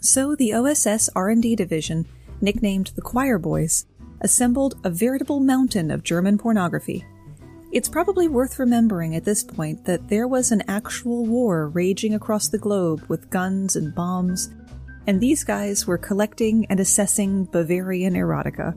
So 0.00 0.34
the 0.34 0.52
OSS 0.54 1.08
R&D 1.14 1.54
division, 1.54 2.06
nicknamed 2.40 2.88
the 2.96 3.02
Choir 3.02 3.38
Boys, 3.38 3.86
assembled 4.20 4.80
a 4.82 4.90
veritable 4.90 5.38
mountain 5.38 5.92
of 5.92 6.02
German 6.02 6.36
pornography. 6.36 7.04
It's 7.70 7.88
probably 7.88 8.28
worth 8.28 8.58
remembering 8.58 9.14
at 9.14 9.24
this 9.24 9.44
point 9.44 9.84
that 9.84 10.08
there 10.08 10.26
was 10.26 10.50
an 10.50 10.62
actual 10.68 11.24
war 11.24 11.68
raging 11.68 12.12
across 12.12 12.48
the 12.48 12.58
globe 12.58 13.02
with 13.08 13.30
guns 13.30 13.76
and 13.76 13.94
bombs, 13.94 14.50
and 15.06 15.20
these 15.20 15.44
guys 15.44 15.86
were 15.86 15.98
collecting 15.98 16.66
and 16.66 16.80
assessing 16.80 17.44
Bavarian 17.46 18.14
erotica. 18.14 18.76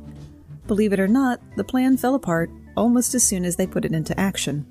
Believe 0.68 0.94
it 0.94 1.00
or 1.00 1.08
not, 1.08 1.40
the 1.56 1.64
plan 1.64 1.98
fell 1.98 2.16
apart 2.16 2.50
almost 2.76 3.16
as 3.16 3.24
soon 3.24 3.46
as 3.46 3.56
they 3.56 3.68
put 3.68 3.86
it 3.86 3.94
into 3.94 4.20
action. 4.20 4.66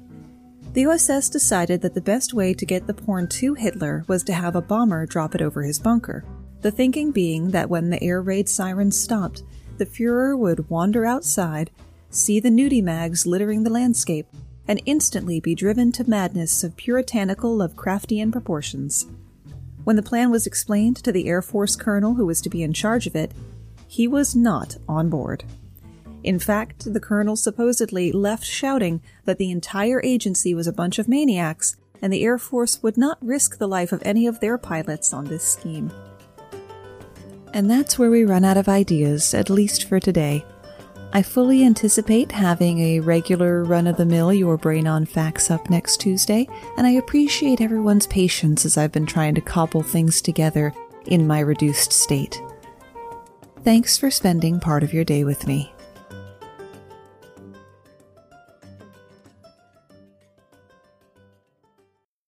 The 0.72 0.86
OSS 0.86 1.28
decided 1.28 1.82
that 1.82 1.94
the 1.94 2.00
best 2.00 2.34
way 2.34 2.52
to 2.52 2.66
get 2.66 2.86
the 2.86 2.94
porn 2.94 3.28
to 3.28 3.54
Hitler 3.54 4.04
was 4.08 4.24
to 4.24 4.32
have 4.32 4.56
a 4.56 4.62
bomber 4.62 5.06
drop 5.06 5.34
it 5.34 5.42
over 5.42 5.62
his 5.62 5.78
bunker. 5.78 6.24
The 6.62 6.72
thinking 6.72 7.12
being 7.12 7.50
that 7.52 7.70
when 7.70 7.90
the 7.90 8.02
air 8.02 8.20
raid 8.20 8.48
sirens 8.48 8.98
stopped, 8.98 9.44
the 9.78 9.86
Fuhrer 9.86 10.36
would 10.36 10.68
wander 10.68 11.04
outside, 11.04 11.70
see 12.10 12.40
the 12.40 12.48
nudie 12.48 12.82
mags 12.82 13.26
littering 13.26 13.62
the 13.62 13.70
landscape, 13.70 14.26
and 14.66 14.82
instantly 14.86 15.40
be 15.40 15.54
driven 15.54 15.92
to 15.92 16.08
madness 16.08 16.64
of 16.64 16.76
puritanical 16.76 17.56
Lovecraftian 17.56 18.32
proportions. 18.32 19.06
When 19.84 19.96
the 19.96 20.02
plan 20.02 20.30
was 20.30 20.46
explained 20.46 20.96
to 20.96 21.12
the 21.12 21.28
Air 21.28 21.42
Force 21.42 21.76
colonel 21.76 22.14
who 22.14 22.26
was 22.26 22.40
to 22.40 22.50
be 22.50 22.62
in 22.62 22.72
charge 22.72 23.06
of 23.06 23.14
it, 23.14 23.32
he 23.86 24.08
was 24.08 24.34
not 24.34 24.76
on 24.88 25.10
board. 25.10 25.44
In 26.22 26.38
fact, 26.38 26.90
the 26.92 27.00
colonel 27.00 27.36
supposedly 27.36 28.10
left 28.10 28.44
shouting 28.44 29.02
that 29.26 29.36
the 29.36 29.50
entire 29.50 30.00
agency 30.02 30.54
was 30.54 30.66
a 30.66 30.72
bunch 30.72 30.98
of 30.98 31.06
maniacs 31.06 31.76
and 32.00 32.10
the 32.12 32.24
Air 32.24 32.38
Force 32.38 32.82
would 32.82 32.96
not 32.96 33.18
risk 33.20 33.58
the 33.58 33.68
life 33.68 33.92
of 33.92 34.02
any 34.04 34.26
of 34.26 34.40
their 34.40 34.56
pilots 34.56 35.12
on 35.12 35.26
this 35.26 35.44
scheme. 35.44 35.92
And 37.52 37.70
that's 37.70 37.98
where 37.98 38.10
we 38.10 38.24
run 38.24 38.44
out 38.44 38.56
of 38.56 38.68
ideas, 38.68 39.32
at 39.34 39.50
least 39.50 39.84
for 39.84 40.00
today. 40.00 40.44
I 41.16 41.22
fully 41.22 41.64
anticipate 41.64 42.32
having 42.32 42.80
a 42.80 42.98
regular 42.98 43.62
run 43.62 43.86
of 43.86 43.96
the 43.96 44.04
mill 44.04 44.32
Your 44.32 44.56
Brain 44.56 44.88
on 44.88 45.06
Facts 45.06 45.48
up 45.48 45.70
next 45.70 45.98
Tuesday, 45.98 46.48
and 46.76 46.88
I 46.88 46.90
appreciate 46.90 47.60
everyone's 47.60 48.08
patience 48.08 48.66
as 48.66 48.76
I've 48.76 48.90
been 48.90 49.06
trying 49.06 49.36
to 49.36 49.40
cobble 49.40 49.84
things 49.84 50.20
together 50.20 50.74
in 51.06 51.26
my 51.26 51.38
reduced 51.38 51.92
state. 51.92 52.42
Thanks 53.62 53.96
for 53.96 54.10
spending 54.10 54.58
part 54.58 54.82
of 54.82 54.92
your 54.92 55.04
day 55.04 55.22
with 55.22 55.46
me. 55.46 55.73